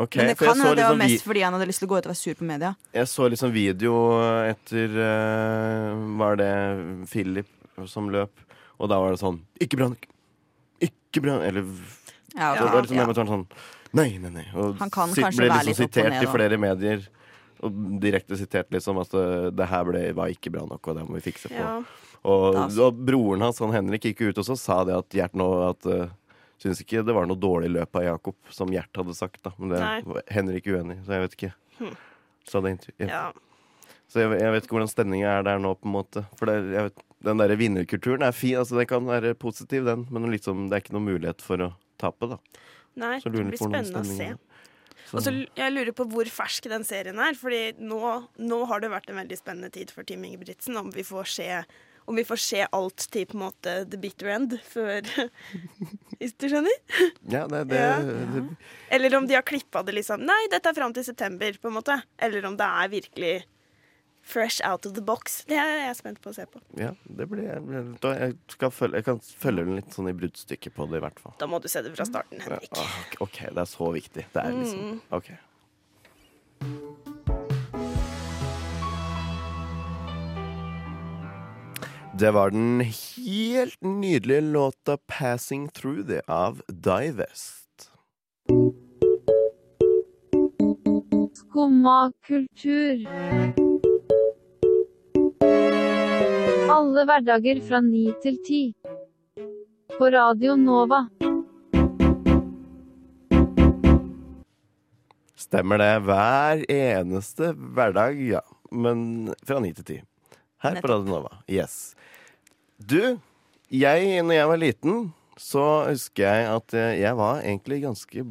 Okay, 0.00 0.20
Men 0.22 0.30
det 0.30 0.36
kan 0.38 0.54
hende 0.54 0.74
det 0.78 0.84
var 0.86 0.94
liksom 0.94 1.00
mest 1.02 1.24
fordi 1.26 1.40
han 1.44 1.52
hadde 1.56 1.66
lyst 1.68 1.82
til 1.82 1.88
å 1.88 1.90
gå 1.90 1.96
ut 1.98 2.06
og 2.06 2.12
være 2.12 2.20
sur 2.20 2.36
på 2.38 2.46
media. 2.48 2.70
Jeg 2.96 3.08
så 3.10 3.26
liksom 3.28 3.50
video 3.52 3.94
etter 4.46 4.94
eh, 5.06 6.04
Var 6.22 6.38
det 6.40 6.52
Philip 7.10 7.50
som 7.90 8.08
løp? 8.14 8.46
Og 8.80 8.88
da 8.88 9.00
var 9.02 9.12
det 9.12 9.20
sånn 9.20 9.42
Ikke 9.60 9.76
bra! 9.80 9.90
Ikke 10.80 11.20
brann! 11.20 11.42
Eller 11.44 11.66
Ja, 12.32 12.54
det 12.56 12.70
var 12.70 12.86
liksom 12.86 12.96
ja. 13.02 13.06
sånn, 13.18 13.32
sånn 13.34 13.44
Nei, 13.98 14.08
nei, 14.22 14.30
nei. 14.30 14.46
Og 14.54 14.78
Han 14.78 14.92
kan 14.94 15.10
sit- 15.12 15.24
kanskje 15.26 15.42
ble 15.42 15.50
være 15.50 15.66
liksom 15.68 15.88
litt 15.88 15.98
sitert 15.98 16.22
i 16.22 16.30
flere 16.30 16.58
medier. 16.62 17.00
Og 17.60 17.80
direkte 18.00 18.38
sitert 18.40 18.70
liksom 18.72 19.00
at 19.02 19.10
det, 19.12 19.50
det 19.58 19.66
her 19.68 19.84
ble, 19.88 20.04
var 20.16 20.32
ikke 20.32 20.52
bra 20.54 20.62
nok, 20.68 20.80
og 20.88 20.96
det 20.96 21.04
må 21.08 21.18
vi 21.18 21.26
fikse 21.30 21.50
på. 21.52 21.58
ja. 21.58 21.80
Og, 22.20 22.56
og 22.76 22.96
broren 23.00 23.40
hans, 23.46 23.62
han 23.64 23.72
Henrik, 23.72 24.04
gikk 24.10 24.26
ut 24.28 24.40
og 24.42 24.44
så 24.44 24.56
sa 24.60 24.82
det 24.84 24.92
at 24.92 25.14
Gjert 25.16 25.38
nå 25.40 25.46
at 25.64 25.86
uh, 25.88 26.10
Syns 26.60 26.82
ikke 26.82 27.00
det 27.00 27.14
var 27.16 27.24
noe 27.24 27.40
dårlig 27.40 27.70
løp 27.72 27.96
av 27.96 28.02
Jakob, 28.04 28.36
som 28.52 28.68
Gjert 28.68 28.98
hadde 29.00 29.14
sagt. 29.16 29.38
da 29.46 29.54
Men 29.56 29.70
det 29.72 29.78
Nei. 29.80 30.00
var 30.04 30.26
Henrik 30.28 30.66
uenig, 30.68 30.98
så 31.06 31.14
jeg 31.16 31.22
vet 31.22 31.36
ikke. 31.38 31.50
Hm. 31.78 31.94
Så, 32.50 32.60
det, 32.60 32.74
ja. 33.00 33.22
så 34.12 34.20
jeg, 34.20 34.34
jeg 34.42 34.52
vet 34.52 34.66
ikke 34.66 34.76
hvordan 34.76 34.90
stemninga 34.92 35.38
er 35.38 35.46
der 35.46 35.62
nå, 35.64 35.72
på 35.80 35.88
en 35.88 35.94
måte. 35.94 36.26
For 36.36 36.50
det, 36.50 36.58
jeg 36.74 36.90
vet, 36.90 37.00
den 37.30 37.40
der 37.40 37.54
vinnerkulturen 37.56 38.26
er 38.28 38.36
fin. 38.36 38.58
altså 38.60 38.76
Den 38.76 38.90
kan 38.92 39.08
være 39.08 39.32
positiv, 39.40 39.88
den, 39.88 40.04
men 40.12 40.28
liksom, 40.34 40.68
det 40.68 40.76
er 40.76 40.84
ikke 40.84 40.98
noen 40.98 41.08
mulighet 41.08 41.40
for 41.44 41.64
å 41.64 41.70
tape, 42.00 42.28
da. 42.34 42.40
Nei, 43.00 43.16
Så 43.24 43.32
det 43.32 43.40
blir 43.40 43.56
spennende 43.56 44.04
å 44.04 44.04
se. 44.04 44.28
Og 45.12 45.22
så 45.24 45.32
jeg 45.58 45.72
lurer 45.74 45.92
på 45.96 46.06
hvor 46.10 46.28
fersk 46.30 46.68
den 46.70 46.84
serien 46.86 47.18
er. 47.22 47.34
Fordi 47.38 47.60
nå, 47.82 48.00
nå 48.38 48.58
har 48.70 48.82
det 48.82 48.92
vært 48.92 49.10
en 49.10 49.18
veldig 49.22 49.38
spennende 49.40 49.70
tid 49.74 49.90
for 49.94 50.06
Team 50.06 50.24
Ingebrigtsen. 50.28 50.76
Om 50.80 50.92
vi 50.94 51.02
får 51.06 51.30
se 51.36 51.48
om 52.10 52.16
vi 52.16 52.24
får 52.26 52.40
se 52.42 52.60
alt 52.74 53.04
til 53.12 53.26
på 53.28 53.36
en 53.36 53.42
måte 53.44 53.72
the 53.92 53.98
bitter 54.00 54.32
end 54.34 54.56
før 54.66 55.04
Hvis 56.18 56.32
du 56.40 56.48
skjønner? 56.50 56.74
ja, 57.30 57.44
det, 57.46 57.60
det, 57.70 57.76
Ja. 57.78 57.98
det, 58.02 58.42
Eller 58.96 59.14
om 59.18 59.28
de 59.30 59.36
har 59.36 59.44
klippa 59.46 59.84
det 59.86 59.94
liksom 59.94 60.24
Nei, 60.26 60.40
dette 60.50 60.72
er 60.72 60.74
fram 60.74 60.94
til 60.96 61.06
september, 61.06 61.54
på 61.60 61.70
en 61.70 61.76
måte. 61.76 62.00
Eller 62.18 62.48
om 62.48 62.56
det 62.58 62.66
er 62.66 62.90
virkelig 62.96 63.34
fresh 64.30 64.60
out 64.64 64.86
of 64.86 64.94
the 64.96 65.02
box. 65.02 65.40
Det 65.50 65.58
er 65.58 65.72
jeg 65.88 65.96
spent 65.98 66.20
på 66.22 66.30
å 66.30 66.36
se 66.36 66.46
på. 66.50 66.62
ja, 66.78 66.92
det 67.18 67.26
blir 67.30 67.44
jeg, 67.50 68.36
skal 68.54 68.70
følge, 68.74 69.00
jeg 69.02 69.08
kan 69.10 69.20
følge 69.42 69.66
den 69.66 69.76
litt 69.80 69.92
sånn 69.96 70.10
i 70.12 70.16
bruddstykket 70.16 70.76
på 70.76 70.86
det, 70.90 71.00
i 71.02 71.04
hvert 71.04 71.20
fall. 71.22 71.34
Da 71.42 71.50
må 71.50 71.60
du 71.64 71.68
se 71.72 71.82
det 71.82 71.92
fra 71.96 72.06
starten, 72.08 72.40
Henrik. 72.46 72.70
Ja, 72.76 72.86
ok, 73.04 73.20
OK, 73.28 73.38
det 73.50 73.64
er 73.66 73.70
så 73.76 73.92
viktig. 73.98 74.26
Det 74.34 74.44
er 74.46 74.52
liksom 74.56 74.78
Mm. 74.90 75.00
OK. 75.18 75.30
Det 82.18 82.30
var 82.30 82.50
den 82.50 82.80
helt 82.80 83.82
nydelige 83.82 84.40
låta 84.40 84.96
'Passing 84.96 85.68
Through 85.68 86.06
The' 86.08 86.20
av 86.28 86.62
Divest. 86.68 87.90
Skumma 91.34 92.12
kultur. 92.26 93.06
Alle 96.80 97.02
hverdager 97.04 97.58
fra 97.60 97.78
ni 97.84 98.06
til 98.22 98.38
ti. 98.40 98.58
På 99.98 100.06
Radio 100.14 100.54
Nova. 100.56 101.02
Stemmer 105.36 105.82
det. 105.82 105.90
Hver 106.06 106.62
eneste 106.72 107.50
hverdag, 107.58 108.22
ja. 108.24 108.40
Men 108.72 109.02
fra 109.44 109.58
ni 109.60 109.74
til 109.76 109.88
ti. 109.90 109.98
Her 110.64 110.80
på 110.80 110.88
Radio 110.88 111.10
Nova. 111.10 111.42
Yes. 111.52 111.92
Du, 112.78 113.18
jeg, 113.68 114.24
når 114.24 114.38
jeg 114.38 114.48
var 114.54 114.62
liten, 114.62 115.04
så 115.36 115.66
husker 115.90 116.30
jeg 116.30 116.48
at 116.54 116.78
eh, 116.78 116.94
jeg 117.02 117.20
var 117.20 117.42
egentlig 117.42 117.82
ganske 117.84 118.24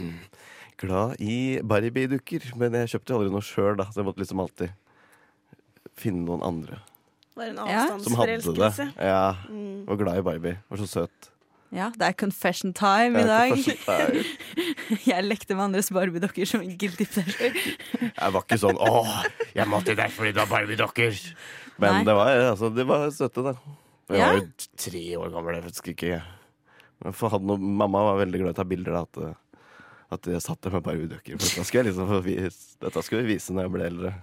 glad 0.80 1.20
i 1.20 1.60
Barbie-dukker. 1.60 2.48
Men 2.56 2.80
jeg 2.80 2.94
kjøpte 2.94 3.18
aldri 3.18 3.36
noe 3.36 3.44
sjøl, 3.44 3.76
da, 3.82 3.90
så 3.90 4.00
jeg 4.00 4.08
måtte 4.08 4.24
liksom 4.24 4.44
alltid 4.46 4.72
finne 6.00 6.24
noen 6.24 6.48
andre 6.48 6.80
Var 7.36 7.44
en 7.50 7.56
Ja. 7.56 7.98
som 7.98 8.14
hadde 8.14 8.26
det. 8.26 8.40
avstandsforelskelse. 8.44 8.92
Ja, 9.00 9.34
Mm. 9.50 9.84
var 9.86 9.96
glad 9.96 10.18
i 10.18 10.22
Barbie. 10.22 10.58
Var 10.70 10.78
så 10.78 10.86
søt. 10.86 11.30
Ja, 11.74 11.88
det 11.90 12.02
er 12.06 12.12
confession 12.12 12.72
time 12.72 13.18
i 13.18 13.24
dag. 13.26 13.54
Time. 13.56 14.24
Jeg 15.10 15.24
lekte 15.24 15.56
med 15.56 15.64
andres 15.74 15.90
Barbie-dokker 15.90 16.46
som 16.46 16.60
en 16.62 16.76
guilty 16.78 17.04
pleasure. 17.04 17.50
Jeg 17.50 18.32
var 18.32 18.42
ikke 18.42 18.58
sånn 18.62 18.78
'Å, 18.78 19.24
jeg 19.54 19.66
måtte 19.66 19.96
der 19.96 20.08
fordi 20.08 20.32
det 20.32 20.36
var 20.36 20.46
Barbie-dokker'. 20.46 21.34
Men 21.78 21.92
Nei. 21.94 22.04
det 22.04 22.14
var, 22.14 22.26
altså, 22.52 22.70
det 22.74 22.86
var 22.86 23.10
søte, 23.10 23.42
da. 23.42 23.54
Jeg 24.08 24.18
Ja. 24.18 24.26
var 24.32 24.38
jo 24.38 24.48
tre 24.76 25.16
år 25.16 25.30
gammel, 25.32 25.54
jeg 25.54 25.64
husker 25.64 25.92
ikke. 25.96 26.22
Men 27.02 27.12
For 27.12 27.28
hadde 27.30 27.44
noe, 27.44 27.58
mamma 27.58 27.98
var 28.14 28.24
veldig 28.24 28.38
glad 28.38 28.48
i 28.50 28.52
å 28.52 28.54
ta 28.54 28.64
bilder 28.64 28.92
da, 28.92 29.00
at, 29.02 29.36
at 30.12 30.22
jeg 30.22 30.40
satt 30.42 30.60
der 30.60 30.70
med 30.70 30.82
Barbie-dukker. 30.84 31.36
Dette 31.36 31.64
skulle 31.64 31.82
jeg 31.82 31.94
liksom 31.94 32.78
dette 32.80 33.02
skulle 33.02 33.24
vi 33.26 33.34
vise 33.34 33.50
når 33.50 33.62
jeg 33.64 33.72
ble 33.72 33.84
eldre. 33.90 34.14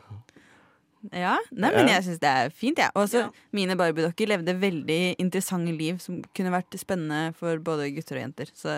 Ja, 1.10 1.38
nei, 1.50 1.72
men 1.74 1.88
jeg 1.90 2.04
syns 2.06 2.20
det 2.22 2.30
er 2.30 2.52
fint, 2.54 2.78
jeg. 2.78 2.92
Også 2.94 3.24
Ja. 3.24 3.30
mine 3.52 3.74
Barbie-dokker 3.76 4.28
levde 4.30 4.54
veldig 4.62 5.16
interessante 5.18 5.74
liv 5.76 5.98
som 6.00 6.22
kunne 6.38 6.52
vært 6.54 6.78
spennende 6.78 7.34
for 7.36 7.58
både 7.58 7.90
gutter 7.96 8.20
og 8.20 8.22
jenter. 8.28 8.52
Så 8.54 8.70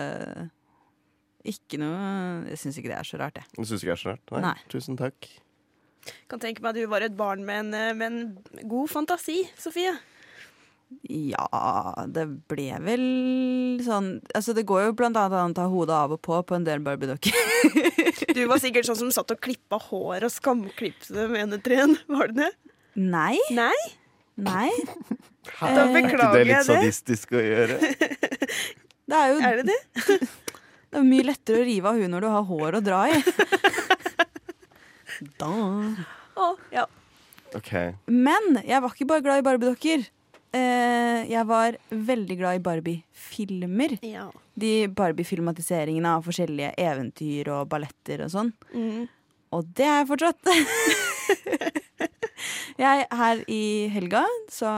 ikke 1.44 1.76
noe 1.82 2.46
Jeg 2.48 2.56
syns 2.62 2.78
ikke 2.80 2.88
det 2.94 2.96
er 2.98 3.04
så 3.04 3.18
rart, 3.20 3.34
jeg. 3.36 3.44
Du 3.58 3.62
syns 3.68 3.82
ikke 3.84 3.92
det 3.92 3.98
er 3.98 4.02
så 4.04 4.10
rart? 4.14 4.32
Nei. 4.32 4.40
Nei. 4.48 4.56
Tusen 4.72 4.96
takk. 4.96 5.28
Kan 6.28 6.40
tenke 6.40 6.60
meg 6.64 6.70
at 6.74 6.80
du 6.80 6.86
var 6.88 7.04
et 7.04 7.16
barn 7.16 7.44
med 7.44 7.66
en, 7.66 7.74
eh, 7.74 7.92
med 7.92 8.12
en 8.12 8.68
god 8.68 8.88
fantasi, 8.92 9.42
Sofie. 9.56 9.92
Ja, 11.08 12.04
det 12.06 12.26
ble 12.46 12.66
vel 12.84 13.80
sånn 13.82 14.20
Altså, 14.36 14.54
det 14.54 14.66
går 14.68 14.84
jo 14.84 14.92
blant 14.92 15.16
annet 15.16 15.32
an 15.40 15.50
å 15.52 15.56
ta 15.56 15.64
hodet 15.66 15.94
av 15.96 16.12
og 16.12 16.20
på 16.22 16.36
på 16.46 16.54
en 16.54 16.64
del 16.64 16.78
Barbie-dokker. 16.84 17.32
Du 18.32 18.44
var 18.50 18.62
sikkert 18.62 18.88
sånn 18.88 18.98
som 19.02 19.10
satt 19.14 19.34
og 19.34 19.40
klippa 19.44 19.78
hår 19.90 20.26
og 20.28 20.32
skamklipte 20.32 21.12
det 21.16 21.26
med 21.32 21.44
enetren. 21.46 21.96
Var 22.08 22.32
det 22.32 22.38
det? 22.44 22.72
Nei. 22.94 23.36
Nei? 23.54 23.74
Nei. 24.40 24.70
Da 25.60 25.84
Er 25.84 25.98
ikke 26.00 26.30
det 26.32 26.46
litt 26.48 26.66
sadistisk 26.66 27.36
å 27.36 27.42
gjøre? 27.42 27.78
Det 29.04 29.18
er 29.18 29.34
jo 29.34 29.40
Er 29.44 29.58
det 29.60 29.64
det? 29.68 29.78
Det 30.94 31.00
er 31.00 31.04
mye 31.04 31.26
lettere 31.26 31.60
å 31.60 31.66
rive 31.66 31.90
av 31.90 31.98
huet 31.98 32.08
når 32.08 32.24
du 32.24 32.28
har 32.32 32.44
hår 32.48 32.78
å 32.78 32.82
dra 32.86 33.00
i. 33.10 33.18
Da. 35.38 35.48
Å, 36.36 36.46
ja. 36.74 36.84
Okay. 37.54 37.92
Men 38.10 38.58
jeg 38.66 38.82
var 38.82 38.92
ikke 38.92 39.06
bare 39.08 39.22
glad 39.24 39.40
i 39.40 39.44
Barbie-dokker. 39.46 40.02
Eh, 40.54 41.24
jeg 41.30 41.48
var 41.48 41.76
veldig 41.90 42.36
glad 42.38 42.60
i 42.60 42.64
Barbie-filmer. 42.64 43.98
ja. 44.06 44.30
De 44.54 44.86
Barbie-filmatiseringene 44.86 46.12
av 46.14 46.22
forskjellige 46.22 46.76
eventyr 46.78 47.48
og 47.50 47.68
balletter 47.72 48.22
og 48.22 48.30
sånn. 48.30 48.52
Mm. 48.70 49.08
Og 49.54 49.66
det 49.74 49.88
er 49.88 49.96
jeg 50.04 50.10
fortsatt. 50.12 50.52
jeg, 52.84 53.06
her 53.10 53.42
i 53.50 53.64
helga 53.90 54.22
så 54.52 54.70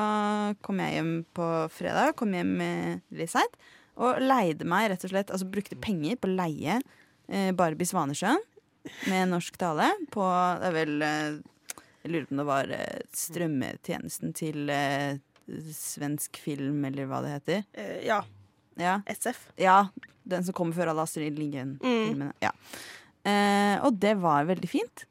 kom 0.65 0.81
jeg 0.81 0.97
hjem 0.97 1.13
på 1.37 1.51
fredag, 1.77 2.17
kom 2.17 2.33
hjem 2.33 2.57
litt 3.13 3.35
seint, 3.35 3.61
og 4.01 4.21
leide 4.21 4.65
meg 4.69 4.91
rett 4.93 5.05
og 5.05 5.13
slett, 5.13 5.33
altså 5.33 5.49
brukte 5.49 5.77
penger 5.77 6.17
på 6.21 6.29
å 6.29 6.37
leie 6.37 6.81
eh, 7.29 7.53
Barbie 7.57 7.89
Svanesjøen 7.89 8.41
med 9.11 9.31
norsk 9.33 9.57
tale 9.59 9.91
på 10.15 10.25
Det 10.61 10.69
er 10.69 10.75
vel 10.77 11.03
eh, 11.03 11.39
Jeg 12.05 12.13
lurer 12.13 12.27
på 12.29 12.37
om 12.37 12.43
det 12.43 12.49
var 12.51 12.75
eh, 12.77 13.01
strømmetjenesten 13.17 14.37
til 14.37 14.71
eh, 14.73 15.19
svensk 15.77 16.41
film, 16.43 16.85
eller 16.89 17.09
hva 17.11 17.23
det 17.25 17.37
heter. 17.37 17.65
Uh, 17.79 17.99
ja. 18.07 18.21
Ja. 18.81 18.99
SF. 19.09 19.49
Ja, 19.61 19.79
den 20.29 20.45
som 20.45 20.57
kommer 20.57 20.77
før 20.77 20.93
alle 20.93 21.07
Astrid 21.07 21.39
Lindgren-filmene. 21.39 22.33
Ja. 22.45 22.53
Uh, 23.27 23.87
og 23.87 23.97
det 24.03 24.17
var 24.23 24.47
veldig 24.49 24.69
fint. 24.71 25.07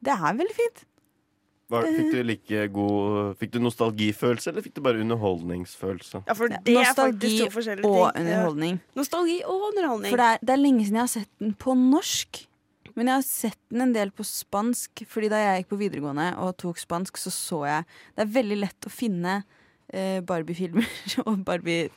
Det 0.00 0.14
er 0.14 0.38
veldig 0.38 0.56
fint. 0.56 0.86
Var, 1.70 1.86
fikk 1.94 2.08
du 2.10 2.22
like 2.26 2.62
god 2.74 3.36
Fikk 3.38 3.52
du 3.54 3.60
nostalgifølelse, 3.62 4.50
eller 4.50 4.64
fikk 4.64 4.74
du 4.74 4.82
bare 4.82 5.02
underholdningsfølelse? 5.04 6.24
Ja, 6.26 6.34
for 6.34 6.50
Ja, 6.50 6.58
det 6.66 6.76
er 6.80 6.94
faktisk 6.98 7.44
to 7.44 7.50
forskjellige 7.54 7.86
og 7.86 8.14
ting. 8.14 8.24
underholdning. 8.24 8.80
Nostalgi 8.98 9.36
og 9.44 9.68
underholdning. 9.68 10.10
For 10.10 10.22
det 10.22 10.30
er, 10.32 10.42
det 10.42 10.54
er 10.56 10.62
lenge 10.64 10.86
siden 10.86 10.98
jeg 10.98 11.06
har 11.06 11.12
sett 11.12 11.30
den 11.38 11.54
på 11.54 11.76
norsk. 11.78 12.42
Men 12.96 13.06
jeg 13.06 13.14
har 13.14 13.26
sett 13.28 13.60
den 13.70 13.84
en 13.86 13.94
del 13.94 14.10
på 14.10 14.26
spansk, 14.26 15.04
Fordi 15.06 15.30
da 15.30 15.38
jeg 15.38 15.62
gikk 15.62 15.70
på 15.70 15.78
videregående 15.84 16.26
og 16.42 16.56
tok 16.58 16.80
spansk, 16.82 17.16
så 17.22 17.30
så 17.30 17.60
jeg 17.68 17.86
Det 18.16 18.24
er 18.26 18.34
veldig 18.34 18.58
lett 18.64 18.86
å 18.86 18.90
finne 18.90 19.36
eh, 19.38 19.58
Barbie-filmer 20.26 20.86
og 21.26 21.44
Barbie, 21.44 21.90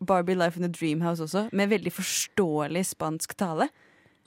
Barbie 0.00 0.38
Life 0.38 0.60
in 0.60 0.68
a 0.68 0.72
Dreamhouse 0.72 1.22
også, 1.26 1.48
med 1.52 1.70
veldig 1.72 1.92
forståelig 1.96 2.84
spansk 2.94 3.36
tale. 3.38 3.68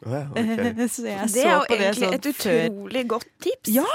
Å 0.02 0.10
ja, 0.16 0.22
ok. 0.34 0.38
så 0.96 1.06
jeg 1.06 1.30
det 1.36 1.44
er 1.46 1.52
jo 1.54 1.66
på 1.70 1.78
det 1.78 1.86
egentlig 1.86 2.08
sånn 2.08 2.16
et 2.18 2.28
før 2.42 2.62
utrolig 2.74 3.04
godt 3.12 3.32
tips. 3.46 3.74
Ja! 3.76 3.88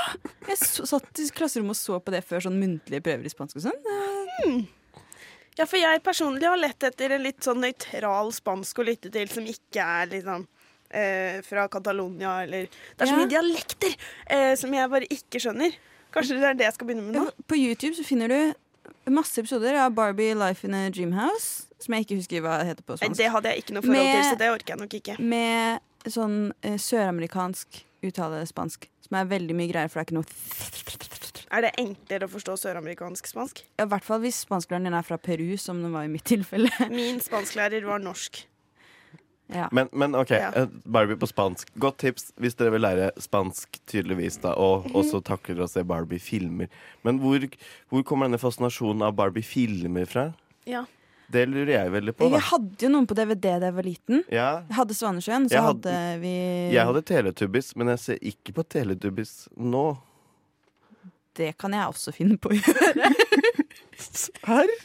Jeg 0.46 0.58
så, 0.62 0.86
satt 0.86 1.22
i 1.22 1.26
klasserommet 1.34 1.74
og 1.74 1.80
så 1.80 1.98
på 1.98 2.14
det 2.14 2.22
før 2.28 2.44
sånn 2.46 2.60
muntlige 2.62 3.02
prøver 3.02 3.26
i 3.26 3.32
spansk 3.32 3.58
og 3.58 3.66
sånn. 3.66 4.60
Ja, 5.56 5.64
for 5.64 5.80
jeg 5.80 6.02
personlig 6.04 6.46
har 6.46 6.60
lett 6.60 6.84
etter 6.84 7.16
en 7.16 7.24
litt 7.24 7.42
sånn 7.42 7.62
nøytral 7.64 8.30
spansk 8.36 8.78
å 8.82 8.86
lytte 8.86 9.10
til, 9.10 9.26
som 9.32 9.46
ikke 9.48 9.82
er 9.82 10.10
liksom 10.12 10.44
eh, 10.90 11.40
fra 11.46 11.64
Catalonia 11.72 12.42
eller 12.44 12.68
Det 12.68 13.02
er 13.02 13.08
så 13.08 13.16
Ja. 13.16 13.22
mye 13.22 13.32
dialekter 13.32 13.96
eh, 14.28 14.52
som 14.60 14.74
jeg 14.76 14.92
bare 14.92 15.08
ikke 15.10 15.40
skjønner. 15.42 15.74
Kanskje 16.12 16.36
det 16.38 16.50
er 16.50 16.60
det 16.60 16.68
jeg 16.68 16.76
skal 16.76 16.90
begynne 16.90 17.08
med 17.08 17.18
nå? 17.18 17.24
På 17.48 17.56
YouTube 17.58 17.96
så 17.96 18.04
finner 18.06 18.30
du 18.30 18.38
masse 19.10 19.40
episoder 19.40 19.78
av 19.80 19.94
Barbie 19.96 20.34
Life 20.38 20.66
in 20.66 20.74
a 20.74 20.86
Dreamhouse, 20.90 21.66
som 21.82 21.94
jeg 21.96 22.06
ikke 22.06 22.18
husker 22.20 22.44
hva 22.44 22.58
det 22.62 22.70
heter 22.72 22.86
på 22.86 22.96
spansk. 22.98 23.18
det 23.20 23.30
hadde 23.34 23.52
jeg 23.52 23.64
ikke 23.64 23.76
noe 23.76 23.86
forhold 23.86 24.10
til, 24.12 24.24
så 24.30 24.40
det 24.40 24.50
orker 24.54 24.74
jeg 24.74 24.82
nok 24.82 24.96
ikke. 25.00 25.16
Med 25.34 26.10
sånn 26.12 26.36
eh, 26.62 26.78
søramerikansk 26.80 27.82
uttale 28.06 28.42
spansk, 28.46 28.88
som 29.06 29.18
er 29.18 29.30
veldig 29.30 29.56
mye 29.58 29.70
greier, 29.70 29.90
for 29.90 30.00
det 30.00 30.04
er 30.04 30.10
ikke 30.10 30.18
noe 30.20 31.54
Er 31.56 31.62
det 31.66 31.72
enklere 31.80 32.26
å 32.26 32.32
forstå 32.32 32.56
søramerikansk 32.64 33.30
spansk? 33.30 33.62
Ja, 33.78 33.86
I 33.86 33.90
hvert 33.92 34.06
fall 34.06 34.22
hvis 34.24 34.42
spansklæreren 34.46 34.88
din 34.90 34.98
er 34.98 35.06
fra 35.06 35.18
Peru, 35.18 35.56
som 35.60 35.82
den 35.82 35.94
var 35.94 36.06
i 36.06 36.12
mitt 36.12 36.26
tilfelle. 36.28 36.70
Min 36.92 37.22
spansklærer 37.22 37.86
var 37.86 38.02
norsk. 38.02 38.44
Ja. 39.52 39.68
Men, 39.72 39.88
men 39.92 40.14
ok, 40.18 40.30
Ja. 40.34 40.48
eh, 40.58 40.66
Barbie 40.84 41.16
på 41.16 41.26
spansk. 41.30 41.68
Godt 41.78 41.98
tips 42.02 42.32
hvis 42.42 42.56
dere 42.58 42.72
vil 42.74 42.82
lære 42.82 43.12
spansk, 43.22 43.78
tydeligvis, 43.86 44.40
da, 44.42 44.54
og 44.58 44.88
også 44.98 45.20
takler 45.22 45.62
å 45.62 45.68
se 45.70 45.84
Barbie-filmer. 45.86 46.66
Men 47.06 47.20
hvor, 47.22 47.46
hvor 47.92 48.02
kommer 48.08 48.26
denne 48.26 48.40
fascinasjonen 48.42 49.04
av 49.06 49.14
Barbie-filmer 49.18 50.06
fra? 50.10 50.32
Ja. 50.66 50.84
Det 51.30 51.42
lurer 51.50 51.72
jeg 51.72 51.90
veldig 51.90 52.12
på. 52.14 52.28
Da. 52.30 52.36
Jeg 52.38 52.46
hadde 52.52 52.84
jo 52.86 52.90
noen 52.92 53.06
på 53.10 53.14
DVD 53.18 53.56
da 53.58 53.66
jeg 53.70 53.74
var 53.74 53.86
liten. 53.86 54.20
Ja, 54.30 54.48
Jeg 54.68 54.76
hadde 54.78 54.94
Svanesjøen, 54.94 55.48
så 55.50 55.56
Jeg 55.56 55.62
hadde, 55.64 55.94
hadde- 55.94 56.20
vi 56.22 56.34
jeg 56.74 56.86
hadde 56.86 57.02
Teletubbies, 57.02 57.70
men 57.76 57.88
jeg 57.94 57.98
ser 58.02 58.20
ikke 58.30 58.54
på 58.54 58.62
Teletubbies 58.70 59.32
nå. 59.58 59.86
Det 61.36 61.50
kan 61.58 61.74
jeg 61.74 61.82
også 61.90 62.14
finne 62.14 62.38
på 62.38 62.50
å 62.54 62.58
gjøre. 62.58 63.10
Her? 64.46 64.70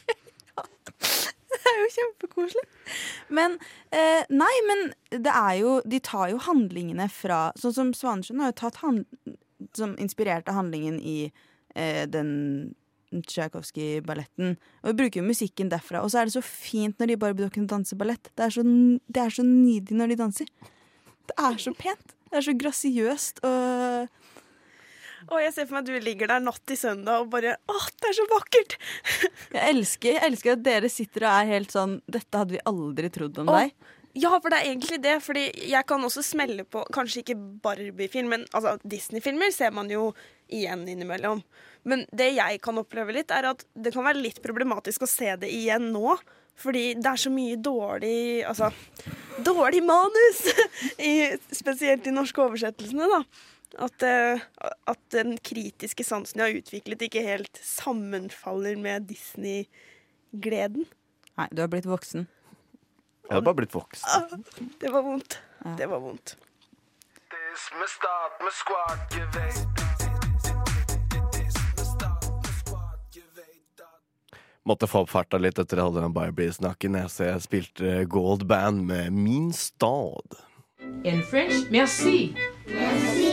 Det 1.51 1.59
er 1.69 1.77
jo 1.83 1.89
kjempekoselig. 1.93 2.63
Men 3.31 3.57
eh, 3.89 4.23
Nei, 4.29 4.53
men 4.67 4.91
det 5.23 5.31
er 5.31 5.55
jo 5.61 5.77
De 5.87 6.01
tar 6.03 6.29
jo 6.33 6.41
handlingene 6.43 7.07
fra 7.11 7.49
Sånn 7.59 7.75
som 7.75 7.93
Svanesjøen 7.95 8.43
har 8.43 8.51
jo 8.51 8.59
tatt 8.63 8.81
hand, 8.83 9.05
Som 9.77 9.95
inspirerte 10.01 10.55
handlingen 10.55 10.99
i 10.99 11.17
eh, 11.75 12.03
den 12.09 12.31
Tsjajkovskij-balletten. 13.11 14.53
Og 14.83 14.93
vi 14.93 14.99
bruker 15.01 15.19
jo 15.19 15.27
musikken 15.27 15.67
derfra. 15.67 15.99
Og 15.99 16.13
så 16.13 16.21
er 16.21 16.29
det 16.29 16.35
så 16.37 16.43
fint 16.45 16.95
når 16.95 17.11
de 17.11 17.17
Barbie-dokkene 17.19 17.67
danser 17.67 17.99
ballett. 17.99 18.29
Det 18.39 18.45
er, 18.45 18.53
så, 18.55 18.63
det 18.63 19.19
er 19.19 19.33
så 19.35 19.43
nydelig 19.43 19.97
når 19.99 20.13
de 20.13 20.17
danser. 20.21 20.51
Det 21.27 21.35
er 21.35 21.59
så 21.59 21.73
pent. 21.75 22.15
Det 22.31 22.39
er 22.39 22.45
så 22.45 22.55
grasiøst 22.55 23.43
og 23.43 24.20
Og 25.31 25.39
jeg 25.39 25.53
ser 25.55 25.67
for 25.69 25.77
meg 25.77 25.85
at 25.85 25.89
du 25.91 26.05
ligger 26.05 26.27
der 26.33 26.43
natt 26.43 26.61
til 26.67 26.77
søndag 26.79 27.23
og 27.23 27.29
bare 27.31 27.55
Å, 27.71 27.77
det 28.01 28.09
er 28.11 28.17
så 28.17 28.25
vakkert! 28.31 28.75
jeg 29.55 29.63
elsker, 29.71 30.17
jeg 30.17 30.27
elsker 30.27 30.57
at 30.57 30.65
dere 30.65 30.91
sitter 30.91 31.25
og 31.27 31.31
er 31.37 31.51
helt 31.55 31.73
sånn 31.73 31.97
Dette 32.11 32.41
hadde 32.43 32.57
vi 32.57 32.63
aldri 32.71 33.11
trodd 33.15 33.39
om 33.43 33.51
Og- 33.53 33.59
deg. 33.61 33.73
Ja, 34.19 34.33
for 34.43 34.51
det 34.51 34.57
er 34.59 34.67
egentlig 34.73 34.97
det. 34.99 35.13
Fordi 35.23 35.45
jeg 35.71 35.85
kan 35.87 36.03
også 36.03 36.19
smelle 36.25 36.65
på 36.67 36.81
Kanskje 36.91 37.21
ikke 37.21 37.37
Barbie-film, 37.63 38.27
men 38.33 38.41
altså, 38.51 38.73
Disney-filmer 38.83 39.53
ser 39.55 39.71
man 39.71 39.87
jo 39.87 40.09
igjen 40.51 40.83
innimellom. 40.91 41.39
Men 41.87 42.03
det 42.11 42.33
jeg 42.35 42.59
kan 42.59 42.75
oppleve 42.81 43.15
litt, 43.15 43.31
er 43.31 43.47
at 43.53 43.63
det 43.71 43.93
kan 43.95 44.03
være 44.03 44.19
litt 44.19 44.41
problematisk 44.43 45.05
å 45.07 45.09
se 45.09 45.31
det 45.39 45.47
igjen 45.55 45.93
nå. 45.95 46.17
Fordi 46.59 46.89
det 46.99 47.07
er 47.07 47.21
så 47.23 47.31
mye 47.31 47.55
dårlig 47.63 48.43
Altså 48.43 48.67
dårlig 49.47 49.79
manus! 49.87 50.41
I, 50.99 51.31
spesielt 51.55 52.05
i 52.11 52.13
norske 52.13 52.43
oversettelsene, 52.43 53.07
da. 53.07 53.21
At, 53.79 54.03
eh, 54.03 54.41
at 54.87 54.99
den 55.15 55.37
kritiske 55.37 56.03
sansen 56.03 56.41
jeg 56.41 56.49
har 56.49 56.59
utviklet, 56.59 57.05
ikke 57.07 57.23
helt 57.23 57.61
sammenfaller 57.63 58.75
med 58.75 59.07
Disney-gleden. 59.07 60.85
Nei, 61.39 61.47
du 61.51 61.63
har 61.63 61.71
blitt 61.71 61.87
voksen. 61.87 62.27
Jeg 63.29 63.37
har 63.37 63.45
bare 63.47 63.61
blitt 63.61 63.71
voksen. 63.71 64.09
Ah, 64.11 64.67
det 64.81 64.91
var 64.91 65.05
vondt. 65.05 65.39
Ja. 65.63 65.75
Det 65.79 65.87
var 65.87 65.99
vondt. 66.03 66.35
Måtte 74.63 74.87
få 74.87 75.01
opp 75.05 75.09
farta 75.09 75.39
litt 75.41 75.57
etter 75.59 75.79
all 75.81 75.95
den 75.95 76.13
Barbie-snakken, 76.13 76.99
jeg, 76.99 77.41
spilte 77.47 78.03
Gold 78.11 78.45
Band 78.51 78.83
med 78.91 79.15
Min 79.15 79.49
stad. 79.55 80.37
In 81.03 81.23
French, 81.23 81.71
merci. 81.71 82.33
Merci. 82.67 83.30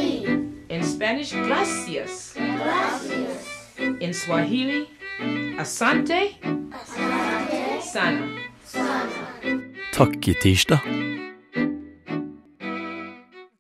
Spanish, 0.99 1.33
gracias. 1.33 2.35
Gracias. 2.35 3.77
In 4.01 4.13
Swahili, 4.13 4.89
asante. 5.57 6.35
Asante. 6.73 7.81
Sana. 7.81 8.27
Takketirsdag. 9.95 10.81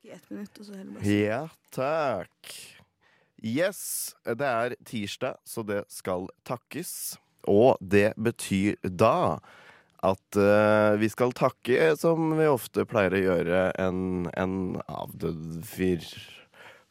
I 0.03 0.11
ett 0.11 0.31
minutt, 0.31 0.59
og 0.59 0.67
så 0.67 0.73
heller 0.75 0.93
bare 0.93 1.07
Ja, 1.07 1.49
takk. 1.71 2.51
Yes, 3.39 4.17
det 4.27 4.49
er 4.49 4.75
tirsdag, 4.83 5.39
så 5.47 5.63
det 5.63 5.85
skal 5.95 6.27
takkes. 6.43 7.21
Og 7.47 7.79
det 7.79 8.17
betyr 8.19 8.75
da 8.83 9.39
at 10.03 10.41
uh, 10.43 10.99
vi 10.99 11.07
skal 11.07 11.31
takke, 11.39 11.95
som 12.03 12.35
vi 12.35 12.51
ofte 12.51 12.83
pleier 12.83 13.15
å 13.15 13.23
gjøre, 13.23 13.63
en, 13.79 14.27
en 14.35 14.83
avdød 14.91 15.63
fyr. 15.63 16.03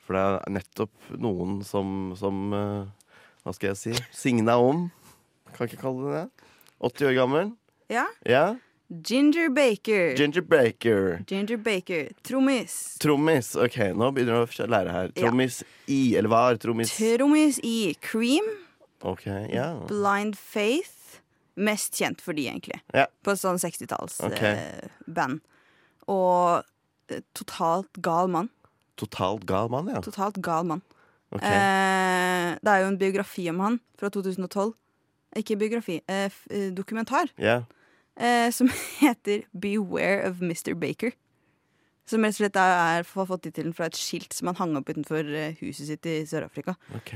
For 0.07 0.15
det 0.15 0.23
er 0.23 0.53
nettopp 0.55 1.09
noen 1.19 1.57
som, 1.67 2.13
som 2.15 2.53
eh, 2.55 3.09
Hva 3.43 3.53
skal 3.55 3.73
jeg 3.73 3.79
si? 3.81 3.95
Signa 4.15 4.55
om. 4.63 4.85
Kan 5.57 5.67
ikke 5.67 5.81
kalle 5.81 6.07
det 6.07 6.21
det. 6.21 6.47
80 6.87 7.09
år 7.09 7.15
gammel. 7.17 7.51
Ja. 7.91 8.05
Ja. 8.27 8.45
Ginger 8.87 9.49
Baker. 9.51 10.13
Ginger 10.15 10.41
Baker. 10.47 11.23
Ginger 11.27 11.57
Baker. 11.59 12.11
Trommis. 12.23 12.75
Trommis. 13.03 13.49
Ok, 13.59 13.75
nå 13.99 14.11
begynner 14.15 14.45
du 14.47 14.61
å 14.63 14.67
lære 14.71 14.93
her. 14.95 15.11
Ja. 15.19 15.31
I, 15.91 15.99
eller 16.15 16.31
var 16.31 16.55
trommis 16.61 16.93
Trommis 16.95 17.59
i 17.67 17.95
Cream. 17.99 18.47
Ok, 19.03 19.25
ja. 19.51 19.73
Blind 19.89 20.37
Faith. 20.39 21.19
Mest 21.57 21.97
kjent 21.99 22.21
for 22.23 22.37
de, 22.37 22.45
egentlig. 22.47 22.79
Ja. 22.95 23.07
På 23.25 23.33
sånn 23.35 23.57
60-talls 23.59 24.19
Okay. 24.29 24.53
eh, 24.55 24.89
band. 25.09 25.41
Og 26.07 26.61
eh, 27.09 27.23
totalt 27.35 27.97
gal 28.05 28.29
mann. 28.31 28.47
Totalt 28.97 29.45
gal 29.47 29.69
mann, 29.69 29.89
ja. 29.93 30.01
Totalt 30.01 30.41
gal 30.43 30.65
mann. 30.65 30.81
Okay. 31.31 31.51
Eh, 31.51 32.55
det 32.63 32.71
er 32.71 32.83
jo 32.83 32.91
en 32.91 32.99
biografi 32.99 33.49
om 33.51 33.59
han 33.59 33.79
fra 33.99 34.09
2012. 34.09 34.73
Ikke 35.37 35.57
biografi, 35.59 35.99
eh, 36.07 36.31
eh, 36.49 36.69
dokumentar. 36.73 37.29
Yeah. 37.39 37.63
Eh, 38.17 38.51
som 38.51 38.69
heter 39.01 39.41
'Beware 39.53 40.29
of 40.29 40.41
Mr. 40.41 40.73
Baker'. 40.73 41.11
Som 42.07 42.23
rett 42.23 42.29
og 42.29 42.39
slett 42.39 42.55
er, 42.55 43.03
har 43.03 43.25
fått 43.25 43.43
tittelen 43.43 43.73
fra 43.75 43.85
et 43.85 43.97
skilt 43.99 44.33
som 44.33 44.47
han 44.47 44.55
hang 44.55 44.77
opp 44.79 44.89
utenfor 44.89 45.27
eh, 45.27 45.57
huset 45.59 45.87
sitt 45.87 46.05
i 46.05 46.23
Sør-Afrika. 46.25 46.77
Ok. 46.95 47.11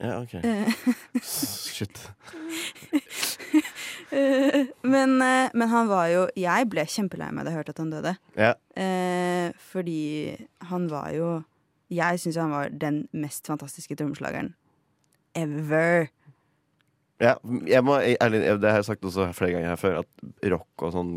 Ja, 0.00 0.20
ok. 0.22 0.34
Eh. 0.34 0.72
Shit. 1.22 2.10
Men, 4.94 5.16
eh, 5.22 5.50
men 5.54 5.68
han 5.70 5.86
var 5.90 6.08
jo 6.10 6.22
Jeg 6.38 6.66
ble 6.72 6.82
kjempelei 6.88 7.28
meg 7.30 7.46
da 7.46 7.52
jeg 7.52 7.60
hørte 7.60 7.74
at 7.76 7.82
han 7.82 7.92
døde. 7.92 8.14
Ja. 8.34 8.54
Eh, 8.74 9.52
fordi 9.70 10.34
han 10.70 10.88
var 10.90 11.12
jo 11.14 11.28
Jeg 11.92 12.18
syns 12.22 12.38
han 12.40 12.54
var 12.54 12.72
den 12.74 13.04
mest 13.12 13.46
fantastiske 13.46 13.94
trommeslageren 13.98 14.54
ever. 15.38 16.08
Ja, 17.20 17.36
jeg 17.68 17.84
må, 17.84 17.98
ærlig, 18.00 18.40
det 18.62 18.70
har 18.70 18.80
jeg 18.80 18.88
sagt 18.88 19.04
også 19.06 19.28
flere 19.36 19.52
ganger 19.54 19.74
her 19.74 19.78
før, 19.78 19.98
at 20.00 20.48
rock 20.50 20.86
og 20.86 20.94
sånn 20.94 21.12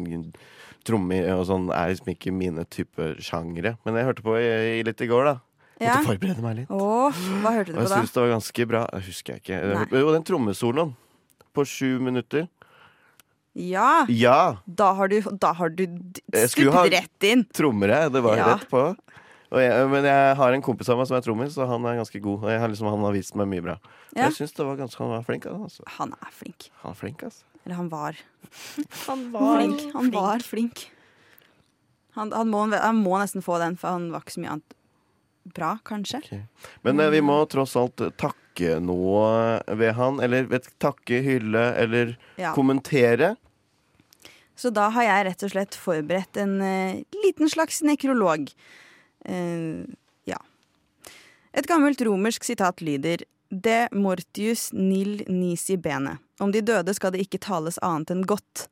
trommer 0.86 1.29
og 1.38 1.45
sånn 1.47 1.69
er 1.73 1.93
liksom 1.93 2.12
ikke 2.12 2.34
mine 2.36 2.65
type 2.69 3.13
sjangre. 3.23 3.77
Men 3.88 3.97
jeg 3.97 4.10
hørte 4.10 4.25
på 4.25 4.36
i, 4.38 4.49
i 4.82 4.84
litt 4.86 5.01
i 5.01 5.08
går, 5.10 5.29
da. 5.32 5.36
Ja. 5.79 5.95
Måtte 5.95 6.12
forberede 6.12 6.43
meg 6.43 6.60
litt. 6.62 6.73
Åh, 6.73 7.21
hva 7.41 7.53
hørte 7.56 7.71
du 7.71 7.77
jeg 7.77 7.88
på 7.88 7.89
da? 7.89 8.01
syns 8.01 8.13
det 8.13 8.21
var 8.21 8.34
ganske 8.36 8.67
bra. 8.69 8.84
Jeg 8.97 9.08
husker 9.08 9.34
jeg 9.34 9.43
ikke. 9.43 9.62
Jo, 9.95 10.12
den 10.13 10.27
trommesoloen 10.27 10.93
på 11.56 11.65
sju 11.69 11.89
minutter. 12.03 12.45
Ja! 13.54 14.06
Ja! 14.10 14.58
Da 14.66 14.92
har 14.98 15.08
du, 15.12 15.20
da 15.38 15.52
har 15.54 15.70
du 15.70 15.86
skutt 16.50 16.74
ha 16.74 16.86
rett 16.89 17.28
inn. 17.30 17.44
trommer, 17.54 17.94
jeg. 17.94 18.12
Det 18.16 18.22
var 18.26 18.38
Ja. 18.38 18.48
rett 18.56 18.70
på. 18.70 18.82
Og 19.54 19.60
jeg, 19.62 19.89
men 19.92 20.04
jeg 20.10 20.36
har 20.39 20.54
en 20.56 20.63
kompis 20.66 20.89
av 20.89 20.98
meg 20.98 21.06
som 21.06 21.16
er 21.18 21.22
trommis, 21.22 21.58
og 21.62 21.68
han 21.70 21.84
er 21.86 22.00
ganske 22.00 22.20
god. 22.20 22.42
Og 22.44 22.50
jeg 22.50 22.60
har 22.60 22.72
liksom, 22.72 22.88
han 22.89 23.04
har 23.06 23.13
vist 23.13 23.36
meg 23.38 23.48
mye 23.52 23.62
bra. 23.62 23.76
Ja. 24.16 24.26
Jeg 24.32 24.34
syns 24.39 24.58
han 24.58 25.10
var 25.13 25.22
flink. 25.28 25.46
Altså. 25.46 25.84
Han 26.00 26.16
er 26.18 26.32
flink. 26.34 26.72
Han 26.82 26.92
er 26.96 26.98
flink, 26.98 27.22
altså. 27.24 27.44
Eller 27.63 27.76
han 27.78 27.89
var. 27.89 28.18
Han 29.08 29.32
var 29.32 29.62
flink. 29.62 29.94
Han 29.94 30.10
var 30.12 30.39
flink. 30.44 30.89
Han, 32.18 32.32
han, 32.32 32.50
må, 32.50 32.66
han 32.74 32.96
må 33.00 33.18
nesten 33.22 33.42
få 33.42 33.56
den, 33.62 33.78
for 33.78 33.89
han 33.96 34.10
var 34.12 34.22
ikke 34.26 34.36
så 34.36 34.42
mye 34.44 34.52
annet 34.58 34.76
bra, 35.56 35.70
kanskje. 35.88 36.20
Men 36.86 37.00
eh, 37.00 37.10
vi 37.13 37.22
må 37.26 37.38
tross 37.52 37.76
alt 37.80 38.02
takke 38.20 38.38
noe 38.62 39.62
ved 39.68 39.94
han. 39.98 40.20
Eller 40.24 40.44
vet, 40.52 40.68
takke, 40.80 41.22
hylle 41.26 41.74
eller 41.76 42.18
Ja. 42.38 42.54
kommentere. 42.54 43.36
Så 44.56 44.70
da 44.70 44.89
har 44.89 45.04
jeg 45.04 45.26
rett 45.26 45.44
og 45.44 45.50
slett 45.52 45.76
forberedt 45.76 46.38
en 46.38 46.62
uh, 46.62 47.02
liten 47.26 47.50
slags 47.50 47.82
nekrolog. 47.82 48.52
Uh, 49.28 49.86
ja. 50.30 50.38
Et 51.54 51.66
gammelt 51.68 52.02
romersk 52.02 52.44
sitat 52.44 52.82
lyder 52.82 53.24
De 53.50 53.88
mortius 53.94 54.72
nil 54.74 55.24
nisi 55.28 55.78
bene. 55.78 56.20
Om 56.39 56.52
de 56.52 56.62
døde 56.62 56.94
skal 56.94 57.12
det 57.13 57.22
ikke 57.22 57.42
tales 57.42 57.78
annet 57.82 58.10
enn 58.12 58.24
godt. 58.26 58.68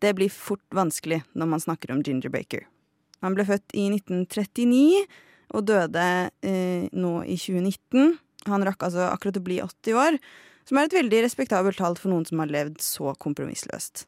Det 0.00 0.14
blir 0.14 0.30
fort 0.30 0.64
vanskelig 0.72 1.22
når 1.34 1.46
man 1.46 1.60
snakker 1.60 1.92
om 1.92 2.02
Ginger 2.02 2.30
Baker. 2.30 2.64
Han 3.20 3.34
ble 3.34 3.44
født 3.44 3.74
i 3.74 3.88
1939 3.90 5.04
og 5.56 5.64
døde 5.66 6.06
uh, 6.30 6.84
nå 6.92 7.12
i 7.24 7.36
2019. 7.36 8.18
Han 8.50 8.66
rakk 8.66 8.84
altså 8.88 9.08
akkurat 9.08 9.40
å 9.40 9.44
bli 9.44 9.58
80 9.64 9.98
år, 9.98 10.18
som 10.68 10.78
er 10.78 10.88
et 10.88 10.96
veldig 10.98 11.24
respektabelt 11.24 11.80
tall 11.80 11.96
for 11.96 12.12
noen 12.12 12.26
som 12.28 12.40
har 12.42 12.52
levd 12.52 12.80
så 12.84 13.14
kompromissløst. 13.20 14.06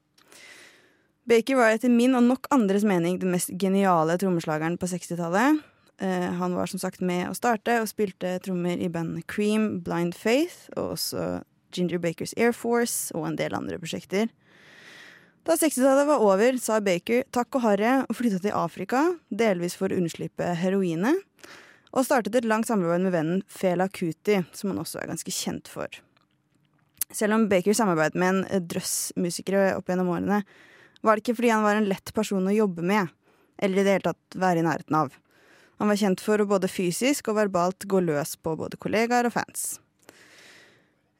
Baker 1.31 1.59
var 1.59 1.75
etter 1.75 1.93
min 1.93 2.17
og 2.19 2.25
nok 2.27 2.49
andres 2.55 2.85
mening 2.89 3.21
den 3.21 3.35
mest 3.35 3.53
geniale 3.61 4.17
trommeslageren 4.19 4.79
på 4.81 4.89
60-tallet. 4.91 5.61
Eh, 6.03 6.29
han 6.41 6.57
var 6.57 6.71
som 6.71 6.81
sagt 6.83 7.05
med 7.05 7.29
å 7.29 7.37
starte 7.37 7.77
og 7.83 7.89
spilte 7.91 8.39
trommer 8.45 8.81
i 8.81 8.89
bandet 8.93 9.29
Cream, 9.31 9.79
Blind 9.85 10.17
Faith 10.17 10.71
og 10.77 10.97
også 10.97 11.43
Ginger 11.77 12.01
Bakers 12.03 12.35
Air 12.37 12.57
Force 12.57 13.15
og 13.15 13.29
en 13.29 13.39
del 13.39 13.55
andre 13.55 13.79
prosjekter. 13.79 14.31
Da 15.47 15.57
60-tallet 15.57 16.09
var 16.09 16.25
over, 16.25 16.57
sa 16.61 16.81
Baker 16.85 17.25
takk 17.33 17.57
og 17.57 17.65
harre 17.65 17.95
og 18.09 18.17
flytta 18.17 18.43
til 18.45 18.57
Afrika, 18.57 19.07
delvis 19.29 19.77
for 19.79 19.93
å 19.93 20.01
unnslippe 20.01 20.51
heroinet, 20.61 21.21
og 21.91 22.07
startet 22.07 22.37
et 22.39 22.47
langt 22.47 22.69
samarbeid 22.71 23.03
med 23.07 23.15
vennen 23.15 23.43
Fela 23.51 23.89
Kuti, 23.89 24.41
som 24.53 24.71
han 24.73 24.83
også 24.83 25.01
er 25.03 25.11
ganske 25.11 25.35
kjent 25.35 25.71
for. 25.71 25.89
Selv 27.11 27.35
om 27.35 27.49
Baker 27.51 27.75
samarbeidet 27.75 28.19
med 28.21 28.45
en 28.45 28.69
drøss 28.71 29.13
musikere 29.19 29.75
opp 29.75 29.91
gjennom 29.91 30.13
årene, 30.15 30.45
var 31.03 31.17
det 31.17 31.25
ikke 31.25 31.41
fordi 31.41 31.51
han 31.51 31.65
var 31.65 31.81
en 31.81 31.89
lett 31.91 32.13
person 32.15 32.47
å 32.47 32.55
jobbe 32.55 32.85
med, 32.87 33.11
eller 33.59 33.81
i 33.81 33.85
det 33.87 33.97
hele 33.97 34.13
tatt 34.13 34.39
være 34.39 34.63
i 34.63 34.67
nærheten 34.67 34.99
av. 35.01 35.15
Han 35.81 35.89
var 35.91 35.99
kjent 35.99 36.21
for 36.23 36.43
å 36.43 36.49
både 36.49 36.69
fysisk 36.71 37.33
og 37.33 37.39
verbalt 37.41 37.87
gå 37.89 38.03
løs 38.05 38.37
på 38.37 38.53
både 38.61 38.79
kollegaer 38.79 39.27
og 39.27 39.35
fans. 39.35 39.81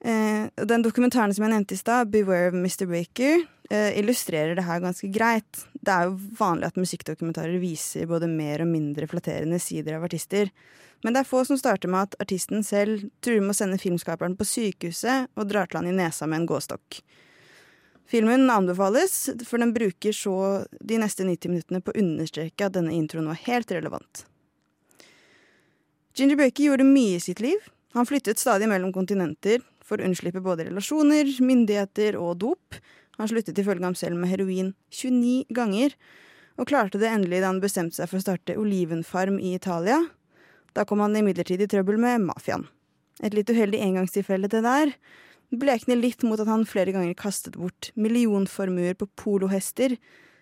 Eh, 0.05 0.47
den 0.69 0.85
dokumentaren 0.85 1.33
som 1.35 1.45
jeg 1.45 1.53
nevnte 1.55 1.75
i 1.75 1.81
stad, 1.81 2.11
'Beware 2.11 2.49
of 2.49 2.55
Mr. 2.55 2.87
Baker', 2.87 3.41
eh, 3.41 3.47
illustrerer 3.71 4.57
det 4.59 4.65
her 4.67 4.81
ganske 4.83 5.07
greit. 5.15 5.65
Det 5.79 5.93
er 5.95 6.09
jo 6.09 6.17
vanlig 6.39 6.71
at 6.71 6.79
musikkdokumentarer 6.81 7.61
viser 7.63 8.09
både 8.11 8.27
mer 8.31 8.65
og 8.65 8.71
mindre 8.73 9.07
flatterende 9.07 9.61
sider 9.63 9.99
av 9.99 10.09
artister. 10.09 10.51
Men 11.05 11.15
det 11.15 11.23
er 11.23 11.29
få 11.31 11.45
som 11.49 11.59
starter 11.59 11.89
med 11.89 12.09
at 12.09 12.17
artisten 12.21 12.65
selv 12.67 13.07
truer 13.25 13.41
med 13.41 13.55
å 13.55 13.59
sende 13.61 13.81
filmskaperen 13.81 14.35
på 14.37 14.49
sykehuset 14.49 15.31
og 15.39 15.49
drar 15.49 15.71
til 15.71 15.81
han 15.81 15.89
i 15.89 15.97
nesa 15.97 16.29
med 16.29 16.43
en 16.43 16.49
gåstokk. 16.51 17.01
Filmen 18.11 18.51
anbefales, 18.51 19.31
for 19.47 19.63
den 19.63 19.73
bruker 19.73 20.13
så 20.17 20.35
de 20.83 20.99
neste 20.99 21.23
90 21.25 21.53
minuttene 21.53 21.81
på 21.85 21.95
å 21.95 22.01
understreke 22.03 22.67
at 22.67 22.75
denne 22.75 22.97
introen 22.97 23.31
var 23.31 23.39
helt 23.47 23.71
relevant. 23.71 24.25
Ginger 26.19 26.41
Baker 26.41 26.67
gjorde 26.67 26.89
mye 26.89 27.21
i 27.21 27.23
sitt 27.23 27.41
liv. 27.41 27.63
Han 27.95 28.07
flyttet 28.07 28.43
stadig 28.43 28.67
mellom 28.71 28.91
kontinenter 28.93 29.63
for 29.87 29.99
å 29.99 30.09
unnslippe 30.09 30.43
både 30.43 30.67
relasjoner, 30.67 31.31
myndigheter 31.39 32.19
og 32.19 32.41
dop. 32.43 32.81
Han 33.21 33.29
sluttet 33.29 33.59
ifølge 33.61 33.85
ham 33.85 33.97
selv 33.99 34.17
med 34.17 34.33
heroin 34.33 34.73
29 34.97 35.53
ganger, 35.53 35.93
og 36.57 36.69
klarte 36.71 36.99
det 37.01 37.11
endelig 37.13 37.43
da 37.43 37.51
han 37.51 37.61
bestemte 37.61 37.99
seg 37.99 38.09
for 38.09 38.19
å 38.19 38.25
starte 38.25 38.57
olivenfarm 38.57 39.37
i 39.41 39.53
Italia. 39.57 39.99
Da 40.73 40.87
kom 40.89 41.03
han 41.05 41.17
imidlertid 41.17 41.61
i 41.61 41.69
trøbbel 41.69 42.01
med 42.01 42.25
mafiaen. 42.31 42.65
Et 43.21 43.37
litt 43.37 43.51
uheldig 43.53 43.83
engangstilfelle 43.85 44.49
det 44.49 44.63
der 44.65 44.95
blekner 45.51 45.99
litt 45.99 46.23
mot 46.25 46.41
at 46.41 46.49
han 46.49 46.65
flere 46.69 46.95
ganger 46.95 47.17
kastet 47.19 47.59
bort 47.61 47.91
millionformuer 47.99 48.97
på 48.97 49.09
polohester, 49.21 49.97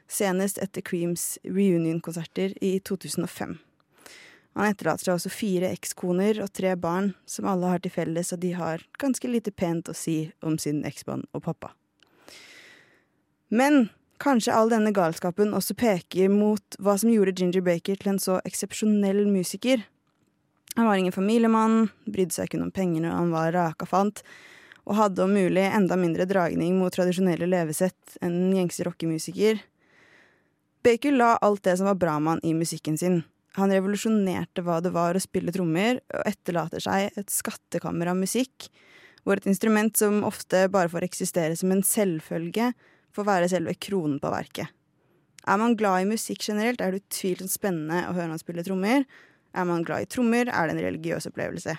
senest 0.09 0.61
etter 0.63 0.85
Creams 0.85 1.39
reunion-konserter 1.49 2.55
i 2.65 2.77
2005. 2.79 3.57
Han 4.59 4.71
etterlater 4.71 5.09
seg 5.09 5.17
også 5.17 5.33
fire 5.33 5.73
ekskoner 5.75 6.41
og 6.45 6.53
tre 6.55 6.75
barn, 6.79 7.13
som 7.27 7.49
alle 7.49 7.73
har 7.73 7.83
til 7.83 7.95
felles 7.95 8.33
at 8.35 8.43
de 8.43 8.55
har 8.59 8.85
ganske 9.01 9.31
lite 9.31 9.55
pent 9.55 9.91
å 9.91 9.97
si 9.97 10.33
om 10.43 10.59
sin 10.61 10.85
eksmann 10.89 11.27
og 11.33 11.45
pappa. 11.47 11.78
Men 13.49 13.89
kanskje 14.21 14.55
all 14.55 14.71
denne 14.73 14.93
galskapen 14.93 15.55
også 15.57 15.77
peker 15.79 16.29
mot 16.33 16.79
hva 16.83 16.97
som 17.01 17.13
gjorde 17.13 17.37
Ginger 17.39 17.65
Baker 17.65 17.97
til 18.01 18.13
en 18.13 18.21
så 18.23 18.41
eksepsjonell 18.49 19.25
musiker. 19.31 19.85
Han 20.77 20.87
var 20.87 21.01
ingen 21.01 21.15
familiemann, 21.15 21.89
brydde 22.07 22.37
seg 22.37 22.53
kun 22.53 22.67
om 22.67 22.75
penger 22.75 23.03
når 23.03 23.17
han 23.17 23.33
var 23.35 23.55
rakafant, 23.57 24.23
og 24.89 24.97
hadde 24.97 25.25
om 25.25 25.35
mulig 25.35 25.65
enda 25.67 25.97
mindre 26.01 26.25
dragning 26.29 26.77
mot 26.81 26.93
tradisjonelle 26.95 27.49
levesett 27.49 28.19
enn 28.23 28.37
en 28.37 28.55
gjengse 28.57 28.87
rockemusiker. 28.87 29.61
Baker 30.87 31.17
la 31.17 31.35
alt 31.45 31.65
det 31.67 31.77
som 31.81 31.89
var 31.91 31.99
bra 32.01 32.15
med 32.23 32.37
han 32.37 32.45
i 32.47 32.55
musikken 32.57 32.97
sin. 33.01 33.23
Han 33.59 33.73
revolusjonerte 33.75 34.63
hva 34.63 34.79
det 34.85 34.93
var 34.95 35.17
å 35.17 35.23
spille 35.23 35.53
trommer, 35.53 35.99
og 36.15 36.31
etterlater 36.31 36.85
seg 36.85 37.19
et 37.19 37.33
skattekammer 37.33 38.13
av 38.13 38.21
musikk, 38.21 38.69
hvor 39.27 39.41
et 39.41 39.49
instrument 39.51 39.93
som 39.99 40.23
ofte 40.25 40.69
bare 40.73 40.91
får 40.93 41.09
eksistere 41.09 41.57
som 41.59 41.75
en 41.75 41.83
selvfølge, 41.85 42.71
får 43.17 43.29
være 43.29 43.51
selve 43.53 43.75
kronen 43.81 44.19
på 44.23 44.33
verket. 44.33 44.75
Er 45.49 45.57
man 45.61 45.77
glad 45.79 46.03
i 46.03 46.09
musikk 46.11 46.45
generelt, 46.45 46.83
er 46.83 46.93
det 46.93 47.05
utvilsomt 47.07 47.53
spennende 47.53 48.05
å 48.09 48.15
høre 48.17 48.35
han 48.35 48.41
spille 48.41 48.65
trommer. 48.67 49.07
Er 49.57 49.69
man 49.69 49.85
glad 49.87 50.05
i 50.05 50.11
trommer, 50.11 50.51
er 50.51 50.69
det 50.69 50.77
en 50.77 50.85
religiøs 50.85 51.29
opplevelse. 51.31 51.79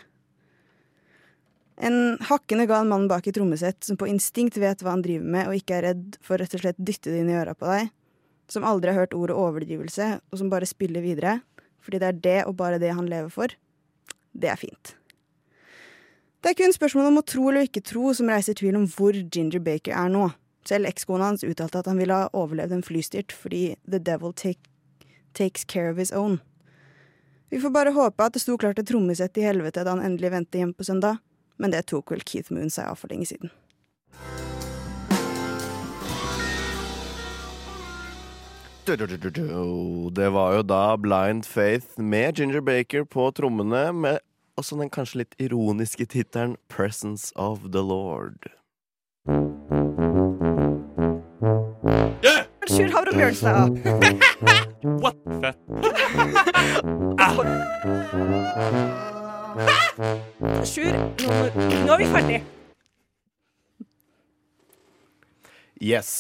En 1.80 2.18
hakkende 2.28 2.66
gal 2.68 2.88
mann 2.90 3.08
bak 3.08 3.30
et 3.30 3.38
trommesett 3.38 3.86
som 3.88 3.96
på 4.00 4.10
instinkt 4.10 4.58
vet 4.60 4.82
hva 4.84 4.98
han 4.98 5.04
driver 5.06 5.30
med, 5.36 5.48
og 5.48 5.60
ikke 5.60 5.78
er 5.78 5.88
redd 5.92 6.18
for 6.26 6.42
rett 6.42 6.56
og 6.58 6.64
slett 6.66 6.82
dytte 6.82 7.14
det 7.14 7.22
inn 7.22 7.32
i 7.32 7.38
øra 7.40 7.54
på 7.56 7.70
deg. 7.70 7.94
Som 8.52 8.66
aldri 8.68 8.92
har 8.92 9.06
hørt 9.06 9.16
ordet 9.16 9.38
overdrivelse, 9.38 10.10
og 10.20 10.42
som 10.42 10.50
bare 10.52 10.68
spiller 10.68 11.06
videre. 11.06 11.38
Fordi 11.80 12.02
det 12.02 12.10
er 12.10 12.24
det 12.26 12.40
og 12.50 12.58
bare 12.60 12.82
det 12.82 12.92
han 12.98 13.08
lever 13.08 13.32
for. 13.32 13.54
Det 14.36 14.50
er 14.52 14.60
fint. 14.60 14.96
Det 16.40 16.52
er 16.52 16.60
kun 16.60 16.76
spørsmålet 16.76 17.14
om 17.14 17.22
å 17.22 17.28
tro 17.28 17.48
eller 17.50 17.68
ikke 17.68 17.84
tro 17.86 18.12
som 18.16 18.30
reiser 18.32 18.58
tvil 18.58 18.78
om 18.80 18.86
hvor 18.90 19.16
Ginger 19.16 19.64
Baker 19.64 19.96
er 19.96 20.12
nå. 20.12 20.28
Selv 20.70 20.86
ekskona 20.86 21.32
hans 21.32 21.44
uttalte 21.44 21.80
at 21.82 21.88
han 21.90 21.98
ville 21.98 22.14
ha 22.14 22.28
overlevd 22.38 22.76
en 22.76 22.86
flystyrt 22.86 23.34
fordi 23.34 23.74
the 23.90 23.98
devil 23.98 24.34
take, 24.34 24.70
takes 25.34 25.64
care 25.66 25.90
of 25.90 25.98
his 25.98 26.12
own. 26.12 26.38
Vi 27.50 27.58
får 27.60 27.74
bare 27.74 27.94
håpe 27.96 28.22
at 28.24 28.36
det 28.36 28.44
sto 28.44 28.58
klart 28.62 28.78
et 28.78 28.86
trommesett 28.86 29.38
i 29.42 29.48
helvete 29.48 29.82
da 29.82 29.96
han 29.96 30.04
endelig 30.06 30.30
vendte 30.36 30.62
hjem 30.62 30.76
på 30.78 30.86
søndag, 30.86 31.18
men 31.58 31.74
det 31.74 31.88
tok 31.90 32.14
vel 32.14 32.22
Keith 32.22 32.54
Moon 32.54 32.70
seg 32.70 32.86
av 32.86 33.02
for 33.02 33.10
lenge 33.10 33.26
siden. 33.32 33.50
Det 38.86 40.30
var 40.34 40.54
jo 40.56 40.62
da 40.66 40.84
Blind 40.98 41.46
Faith 41.46 41.98
med 41.98 42.38
Ginger 42.38 42.62
Baker 42.62 43.06
på 43.06 43.32
trommene, 43.38 43.90
med 43.94 44.22
også 44.58 44.78
den 44.78 44.94
kanskje 44.94 45.24
litt 45.24 45.36
ironiske 45.42 46.10
tittelen 46.10 46.58
Presence 46.70 47.34
of 47.36 47.70
the 47.74 47.82
Lord. 47.86 48.59
Sjur 52.70 52.90
Havre 52.94 53.14
Bjørnstad. 53.16 53.70
What? 55.04 55.18
Fett. 55.42 55.60
Sjur, 60.70 60.94
nå, 60.94 61.40
nå 61.86 61.96
er 61.96 62.00
vi 62.02 62.08
ferdig. 62.14 62.40
Yes. 65.82 66.12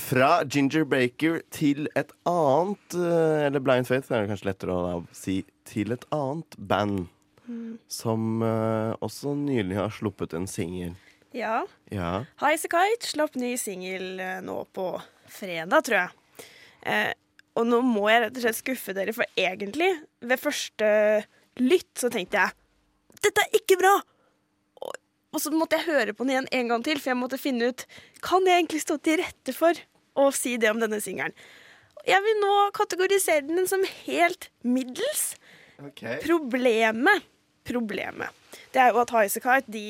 Fra 0.00 0.40
Ginger 0.48 0.86
Baker 0.88 1.40
til 1.52 1.84
et 1.98 2.12
annet 2.24 2.94
eh, 2.96 3.42
Eller 3.44 3.60
Blind 3.60 3.84
Faith 3.84 4.08
er 4.08 4.22
det 4.22 4.30
kanskje 4.30 4.48
lettere 4.48 4.72
å 4.72 5.00
si. 5.12 5.42
Til 5.68 5.92
et 5.96 6.06
annet 6.16 6.56
band 6.58 7.08
Mm. 7.50 7.78
som 7.90 8.42
eh, 8.46 8.92
også 9.02 9.32
nylig 9.34 9.74
har 9.74 9.88
sluppet 9.90 10.36
en 10.38 10.44
singel. 10.46 10.92
Ja. 11.36 11.64
Ja. 11.94 12.24
Highasakite 12.42 13.06
slapp 13.06 13.36
ny 13.38 13.54
singel 13.60 14.20
eh, 14.20 14.38
nå 14.44 14.62
på 14.74 14.86
fredag, 15.30 15.84
tror 15.86 15.98
jeg. 16.00 16.46
Eh, 16.90 17.12
og 17.58 17.66
nå 17.68 17.80
må 17.84 18.06
jeg 18.10 18.24
rett 18.24 18.38
og 18.38 18.44
slett 18.44 18.58
skuffe 18.60 18.94
dere, 18.96 19.14
for 19.14 19.26
egentlig, 19.38 19.90
ved 20.22 20.40
første 20.40 20.88
lytt, 21.60 21.92
så 21.98 22.10
tenkte 22.12 22.40
jeg 22.40 22.56
dette 23.20 23.42
er 23.44 23.56
ikke 23.58 23.76
bra! 23.76 23.92
Og, 24.80 24.94
og 25.34 25.42
så 25.42 25.52
måtte 25.52 25.76
jeg 25.76 25.90
høre 25.90 26.14
på 26.16 26.24
den 26.24 26.32
igjen 26.32 26.50
en 26.56 26.70
gang 26.72 26.84
til, 26.86 27.00
for 27.00 27.12
jeg 27.12 27.20
måtte 27.20 27.40
finne 27.40 27.68
ut 27.68 27.84
kan 28.24 28.46
jeg 28.48 28.62
egentlig 28.62 28.80
stå 28.84 28.96
til 29.04 29.20
rette 29.20 29.52
for 29.52 29.82
å 30.20 30.30
si 30.34 30.54
det 30.60 30.70
om 30.72 30.80
denne 30.80 31.02
singelen. 31.04 31.34
Jeg 32.08 32.24
vil 32.24 32.38
nå 32.40 32.54
kategorisere 32.72 33.44
den 33.44 33.68
som 33.68 33.84
helt 34.06 34.48
middels. 34.64 35.34
Problemet 36.24 37.26
Problemet 37.64 38.32
Det 38.72 38.80
er 38.82 38.90
jo 38.92 39.00
at 39.00 39.12
Highasakite 39.14 39.72
de 39.72 39.84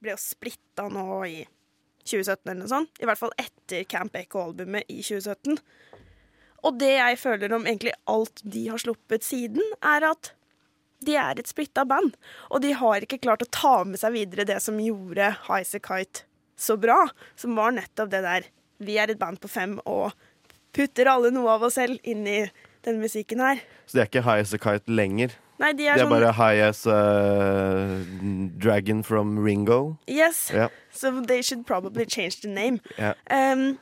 ble 0.00 0.14
jo 0.14 0.20
splitta 0.20 0.88
nå 0.92 1.06
i 1.28 1.38
2017 2.08 2.50
eller 2.50 2.60
noe 2.62 2.72
sånt. 2.72 3.00
I 3.00 3.08
hvert 3.08 3.20
fall 3.20 3.34
etter 3.40 3.86
Camp 3.88 4.16
Echo-albumet 4.16 4.88
i 4.88 5.00
2017. 5.04 5.60
Og 6.66 6.76
det 6.80 6.92
jeg 6.92 7.18
føler 7.20 7.54
om 7.56 7.64
egentlig 7.66 7.94
alt 8.10 8.42
de 8.44 8.66
har 8.68 8.80
sluppet 8.80 9.24
siden, 9.24 9.62
er 9.80 10.10
at 10.10 10.32
de 11.04 11.14
er 11.16 11.38
et 11.40 11.48
splitta 11.48 11.86
band. 11.88 12.12
Og 12.52 12.60
de 12.64 12.74
har 12.76 13.04
ikke 13.04 13.20
klart 13.22 13.44
å 13.44 13.52
ta 13.52 13.76
med 13.88 14.00
seg 14.00 14.16
videre 14.16 14.48
det 14.48 14.58
som 14.64 14.80
gjorde 14.80 15.32
Highasakite 15.46 16.26
så 16.60 16.76
bra. 16.80 17.06
Som 17.40 17.56
var 17.56 17.72
nettopp 17.76 18.10
det 18.12 18.24
der 18.26 18.48
Vi 18.80 18.96
er 18.96 19.10
et 19.12 19.20
band 19.20 19.36
på 19.40 19.48
fem 19.48 19.74
og 19.84 20.14
putter 20.72 21.08
alle 21.12 21.28
noe 21.34 21.50
av 21.52 21.66
oss 21.66 21.76
selv 21.76 22.00
inn 22.08 22.24
i 22.24 22.38
den 22.86 23.00
musikken 23.02 23.42
her. 23.44 23.60
Så 23.84 23.98
de 23.98 24.04
er 24.04 24.08
ikke 24.08 24.24
High 24.24 24.56
Kite 24.56 24.92
lenger? 24.92 25.34
Nei, 25.60 25.74
de 25.76 25.86
er, 25.86 25.98
De 25.98 26.00
er, 26.00 26.06
sånn 26.06 26.14
bare 26.14 26.32
High 26.38 26.64
as 26.64 26.86
uh, 26.88 28.00
Dragon 28.60 29.04
from 29.04 29.38
Ringo? 29.44 29.98
Yes. 30.08 30.48
Yeah. 30.54 30.72
So 30.90 31.20
they 31.20 31.42
should 31.42 31.66
probably 31.68 32.06
change 32.06 32.40
the 32.40 32.48
name. 32.48 32.80
Yeah. 32.96 33.14
Um, 33.28 33.78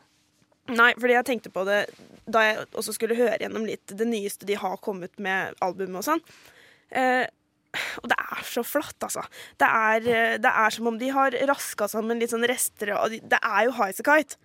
nei, 0.68 0.92
fordi 0.98 1.14
jeg 1.14 1.28
tenkte 1.30 1.54
på 1.54 1.64
det 1.68 1.84
da 2.28 2.42
jeg 2.44 2.66
også 2.76 2.92
skulle 2.96 3.16
høre 3.16 3.38
gjennom 3.40 3.64
litt 3.64 3.94
det 3.96 4.04
nyeste 4.04 4.48
de 4.48 4.58
har 4.60 4.76
kommet 4.84 5.14
med 5.22 5.54
albumet 5.64 6.02
og 6.02 6.08
sånn. 6.10 6.24
Uh, 6.92 7.24
og 8.02 8.08
det 8.10 8.16
er 8.18 8.42
så 8.48 8.64
flatt, 8.64 8.96
altså. 9.04 9.22
Det 9.60 9.68
er, 9.68 10.08
eh, 10.08 10.36
det 10.40 10.50
er 10.50 10.74
som 10.74 10.86
om 10.88 10.98
de 10.98 11.10
har 11.12 11.36
raska 11.50 11.88
sammen 11.88 12.18
litt 12.18 12.32
sånn 12.32 12.46
rester 12.48 12.94
Det 13.20 13.38
er 13.38 13.66
jo 13.66 13.74
Highasakite, 13.76 14.38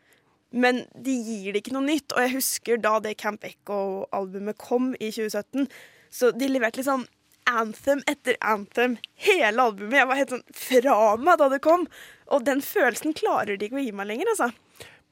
men 0.52 0.84
de 0.94 1.16
gir 1.16 1.54
det 1.54 1.64
ikke 1.64 1.74
noe 1.74 1.88
nytt. 1.88 2.12
Og 2.14 2.20
jeg 2.20 2.36
husker 2.36 2.82
da 2.84 3.00
det 3.00 3.18
Camp 3.18 3.44
Echo-albumet 3.48 4.60
kom 4.62 4.92
i 5.00 5.10
2017, 5.10 5.70
så 6.12 6.32
de 6.36 6.52
leverte 6.52 6.82
litt 6.82 6.90
sånn 6.90 7.08
anthem 7.50 8.02
etter 8.08 8.38
anthem 8.42 8.98
hele 9.16 9.62
albumet. 9.62 10.00
Jeg 10.02 10.10
var 10.10 10.20
helt 10.20 10.36
sånn 10.36 10.46
fra 10.66 10.98
meg 11.20 11.40
da 11.42 11.50
det 11.54 11.62
kom. 11.66 11.88
Og 12.34 12.46
den 12.48 12.62
følelsen 12.66 13.16
klarer 13.18 13.58
de 13.58 13.68
ikke 13.68 13.82
å 13.82 13.84
gi 13.86 13.92
meg 13.96 14.10
lenger, 14.10 14.32
altså. 14.36 14.52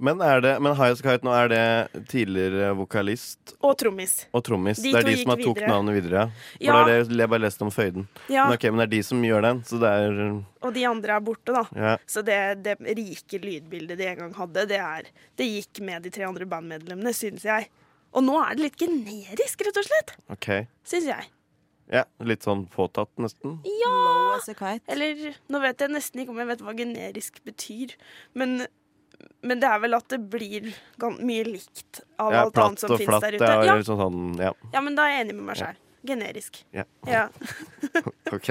Men, 0.02 0.18
er 0.26 0.40
det, 0.42 0.56
men 0.66 0.74
High 0.74 0.96
as 0.96 1.02
a 1.04 1.06
Kite 1.06 1.28
nå 1.28 1.34
er 1.38 1.52
det 1.52 2.06
tidligere 2.10 2.72
vokalist 2.74 3.52
Og 3.62 3.76
trommis. 3.78 4.16
og 4.34 4.42
trommis. 4.48 4.80
De 4.82 4.90
det 4.96 4.98
er 4.98 5.06
de 5.12 5.18
som 5.20 5.30
har 5.30 5.42
tok 5.44 5.60
videre. 5.60 5.68
navnet 5.70 5.94
videre, 6.00 6.24
ja. 6.58 6.72
For 6.74 6.90
det 6.90 6.96
er 6.96 7.04
det 7.12 7.20
jeg 7.22 7.30
bare 7.36 7.44
leste 7.44 7.68
om 7.68 7.70
Føyden. 7.76 8.08
Ja. 8.26 8.48
Men, 8.48 8.56
ok, 8.58 8.66
men 8.72 8.82
det 8.82 8.88
er 8.88 8.94
de 8.96 9.02
som 9.06 9.22
gjør 9.28 9.46
den, 9.46 9.60
så 9.70 9.78
det 9.84 9.92
er 10.00 10.18
Og 10.66 10.74
de 10.74 10.86
andre 10.90 11.20
er 11.20 11.28
borte, 11.28 11.54
da. 11.54 11.62
Ja. 11.78 11.92
Så 12.10 12.24
det, 12.26 12.40
det 12.66 12.80
rike 12.82 13.42
lydbildet 13.44 14.00
de 14.02 14.08
en 14.10 14.24
gang 14.24 14.34
hadde, 14.40 14.66
det, 14.74 14.80
er, 14.82 15.12
det 15.38 15.50
gikk 15.52 15.84
med 15.86 16.02
de 16.08 16.14
tre 16.18 16.26
andre 16.26 16.50
bandmedlemmene, 16.50 17.14
syns 17.14 17.46
jeg. 17.46 17.70
Og 18.18 18.26
nå 18.26 18.40
er 18.42 18.58
det 18.58 18.66
litt 18.72 18.82
generisk, 18.82 19.62
rett 19.68 19.78
og 19.84 19.86
slett. 19.86 20.16
OK. 20.34 20.50
Syns 20.82 21.12
jeg. 21.14 21.30
Ja, 21.92 22.06
litt 22.24 22.46
sånn 22.48 22.66
påtatt, 22.72 23.10
nesten. 23.20 23.58
Ja! 23.68 24.38
Eller 24.88 25.36
nå 25.52 25.60
vet 25.62 25.82
jeg 25.84 25.92
nesten 25.92 26.22
ikke 26.24 26.32
om 26.32 26.40
jeg 26.40 26.48
vet 26.54 26.62
hva 26.64 26.74
generisk 26.78 27.42
betyr, 27.44 27.96
men, 28.40 28.62
men 29.44 29.60
det 29.60 29.68
er 29.68 29.82
vel 29.84 29.98
at 29.98 30.08
det 30.14 30.22
blir 30.32 30.70
mye 31.20 31.44
likt 31.50 32.00
av 32.18 32.32
Ja, 32.32 32.46
alt 32.46 32.58
annet 32.64 32.80
som 32.80 32.94
finnes 32.96 33.04
fins 33.04 33.12
flatt. 33.12 33.28
der 33.28 33.38
Det 33.38 33.42
ute. 33.44 33.68
Ja. 33.68 33.76
liksom 33.82 34.00
sånn, 34.00 34.22
ja. 34.40 34.54
ja, 34.74 34.82
men 34.82 34.96
da 34.96 35.10
er 35.10 35.18
jeg 35.18 35.26
enig 35.28 35.36
med 35.42 35.50
meg 35.52 35.60
sjøl. 35.60 35.82
Generisk. 36.08 36.62
Ja. 36.74 36.88
Ja. 37.06 37.28
OK. 38.36 38.50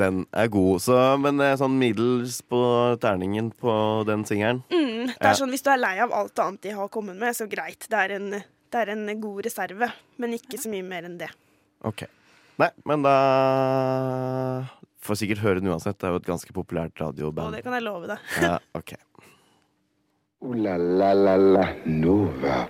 Den 0.00 0.22
er 0.32 0.48
god. 0.48 0.80
Så, 0.80 0.96
men 1.20 1.36
det 1.36 1.50
er 1.52 1.60
sånn 1.60 1.76
middels 1.78 2.38
på 2.48 2.62
terningen 3.04 3.50
på 3.60 3.74
den 4.08 4.24
singelen. 4.24 4.62
Mm, 4.72 5.12
det 5.12 5.18
Ja. 5.20 5.34
er 5.34 5.36
sånn, 5.36 5.52
Hvis 5.52 5.62
du 5.62 5.68
er 5.70 5.76
lei 5.82 5.98
av 6.00 6.10
alt 6.16 6.40
annet 6.40 6.62
de 6.64 6.72
har 6.80 6.88
kommet 6.88 7.20
med, 7.20 7.36
så 7.36 7.44
greit. 7.52 7.84
Det 7.92 8.00
er 8.00 8.16
en, 8.16 8.30
det 8.32 8.80
er 8.80 8.94
en 8.96 9.04
god 9.20 9.44
reserve, 9.44 9.92
men 10.16 10.32
ikke 10.32 10.56
så 10.58 10.72
mye 10.72 10.82
mer 10.88 11.04
enn 11.04 11.18
det. 11.20 11.28
OK. 11.84 12.06
Nei, 12.60 12.68
men 12.84 13.02
da 13.06 13.14
Får 15.02 15.18
sikkert 15.18 15.40
høre 15.42 15.58
den 15.58 15.70
uansett. 15.72 15.96
Det 15.98 16.06
er 16.06 16.12
jo 16.14 16.20
et 16.20 16.28
ganske 16.28 16.52
populært 16.54 16.94
Og 17.00 17.08
radioband. 17.08 17.56
det 17.56 17.64
kan 17.64 17.74
jeg 17.74 17.82
love 17.82 18.06
deg. 18.06 18.18
Ja, 18.44 18.58
ok. 18.78 18.92
Uh, 20.42 20.54
la 20.58 20.76
la 20.76 21.12
la 21.14 21.34
la 21.36 21.64
Nova. 21.86 22.68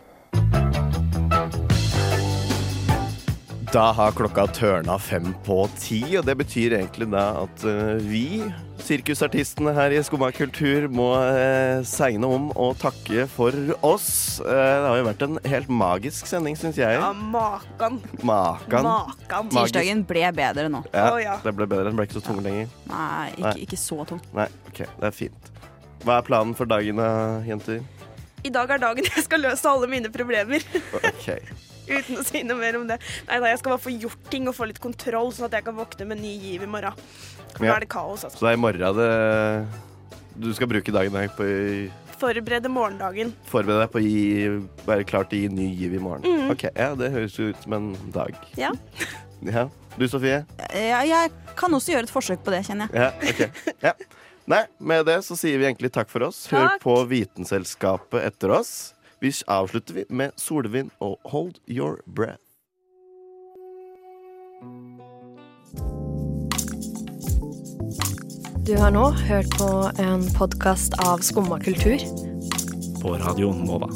Da 3.73 3.87
har 3.97 4.13
klokka 4.13 4.43
tørna 4.53 4.99
fem 5.01 5.31
på 5.47 5.63
ti, 5.81 6.03
og 6.19 6.27
det 6.29 6.35
betyr 6.43 6.75
egentlig 6.77 7.07
da 7.09 7.23
at 7.41 7.63
eh, 7.65 8.03
vi, 8.05 8.43
sirkusartistene 8.85 9.73
her 9.73 9.95
i 9.97 10.03
Skumma 10.05 10.29
kultur, 10.37 10.91
må 10.93 11.07
uh, 11.17 11.81
segne 11.89 12.29
om 12.29 12.51
og 12.53 12.75
takke 12.83 13.25
for 13.33 13.57
oss. 13.81 14.11
Eh, 14.45 14.53
det 14.53 14.91
har 14.91 15.01
jo 15.01 15.09
vært 15.09 15.25
en 15.25 15.41
helt 15.55 15.73
magisk 15.73 16.29
sending, 16.29 16.59
syns 16.61 16.83
jeg. 16.83 17.01
Ja, 17.01 17.15
makan. 17.17 17.97
Makan. 18.21 18.91
Makan. 18.91 19.51
Tirsdagen 19.57 20.05
ble 20.05 20.29
bedre 20.37 20.69
nå. 20.69 20.85
Ja, 20.93 21.09
oh, 21.09 21.19
ja. 21.23 21.41
Det 21.41 21.57
ble 21.57 21.71
bedre. 21.73 21.89
Den 21.89 21.97
ble 21.97 22.11
ikke 22.11 22.21
så 22.21 22.27
tung 22.29 22.45
lenger. 22.45 22.69
Nei, 22.93 23.33
ikke, 23.39 23.57
ikke 23.65 23.83
så 23.87 24.03
tung. 24.13 24.21
Nei, 24.37 24.51
ok, 24.69 24.85
det 24.85 25.13
er 25.15 25.21
fint. 25.23 25.53
Hva 26.05 26.21
er 26.21 26.29
planen 26.29 26.53
for 26.61 26.69
dagen 26.69 27.01
da, 27.01 27.11
jenter? 27.49 27.81
I 28.45 28.53
dag 28.53 28.77
er 28.77 28.85
dagen 28.85 29.09
jeg 29.15 29.31
skal 29.31 29.47
løse 29.49 29.65
alle 29.65 29.89
mine 29.89 30.13
problemer. 30.13 30.61
Ok. 31.01 31.72
Uten 31.89 32.19
å 32.21 32.25
si 32.25 32.43
noe 32.47 32.57
mer 32.61 32.77
om 32.79 32.87
det. 32.87 32.99
Nei, 33.29 33.39
da, 33.41 33.47
Jeg 33.51 33.59
skal 33.59 33.73
bare 33.77 33.83
få 33.83 33.95
gjort 34.01 34.29
ting 34.31 34.47
og 34.49 34.55
få 34.55 34.67
litt 34.71 34.79
kontroll, 34.83 35.33
sånn 35.35 35.49
at 35.49 35.57
jeg 35.59 35.65
kan 35.67 35.75
våkne 35.77 36.07
med 36.07 36.21
ny 36.23 36.37
giv 36.39 36.63
i 36.63 36.67
morgen. 36.71 36.95
For 37.57 37.65
nå 37.65 37.67
Ja. 37.69 37.77
er 37.77 37.81
det 37.81 37.89
kaos. 37.93 38.25
altså. 38.25 38.39
Så 38.39 38.47
det 38.47 38.53
er 38.53 38.59
i 38.59 38.63
morgen 38.63 38.97
det 38.97 39.69
Du 40.41 40.53
skal 40.55 40.67
bruke 40.71 40.93
dagen 40.95 41.13
her 41.13 41.29
på 41.29 41.45
å 41.45 41.91
Forberede 42.23 42.69
morgendagen. 42.71 43.33
forberede 43.51 43.83
deg 43.83 43.91
på 43.91 43.99
å 43.99 44.03
gi, 44.07 44.49
være 44.87 45.05
klar 45.05 45.25
til 45.29 45.39
å 45.39 45.43
gi 45.43 45.49
ny 45.49 45.75
giv 45.75 45.95
i 45.95 45.99
morgen. 45.99 46.23
Mm. 46.23 46.51
Ok, 46.53 46.63
ja, 46.77 46.95
Det 46.95 47.11
høres 47.11 47.35
jo 47.37 47.49
ut 47.51 47.63
som 47.65 47.73
en 47.75 47.93
dag. 48.13 48.35
Ja. 48.57 48.71
Ja. 49.43 49.65
Du, 49.99 50.07
Sofie? 50.07 50.47
Ja, 50.73 51.01
jeg 51.03 51.33
kan 51.59 51.69
også 51.75 51.91
gjøre 51.91 52.05
et 52.07 52.13
forsøk 52.15 52.45
på 52.47 52.53
det, 52.55 52.61
kjenner 52.65 52.87
jeg. 52.87 52.95
Ja, 52.95 53.11
ok. 53.27 53.73
Ja. 53.83 53.93
Nei, 54.47 54.61
med 54.79 55.05
det 55.07 55.17
så 55.27 55.35
sier 55.37 55.59
vi 55.59 55.65
egentlig 55.67 55.91
takk 55.91 56.09
for 56.09 56.23
oss. 56.23 56.47
Hør 56.47 56.69
Takk. 56.69 56.81
på 56.85 56.95
Vitenselskapet 57.11 58.23
etter 58.23 58.55
oss. 58.55 58.95
Vi 59.23 59.33
avslutter 59.47 59.95
vi 59.95 60.05
med 60.09 60.31
Solvind 60.37 60.91
og 60.99 61.21
Hold 61.25 61.55
Your 61.71 62.01
Breath. 62.17 62.43
Du 68.67 68.75
har 68.77 68.91
nå 68.91 69.05
hørt 69.11 69.55
på 69.55 69.69
en 70.03 70.27
podkast 70.35 70.99
av 71.07 71.23
Skumma 71.23 71.61
kultur. 71.63 72.03
På 73.03 73.15
Radio 73.23 73.55
Nova. 73.55 73.93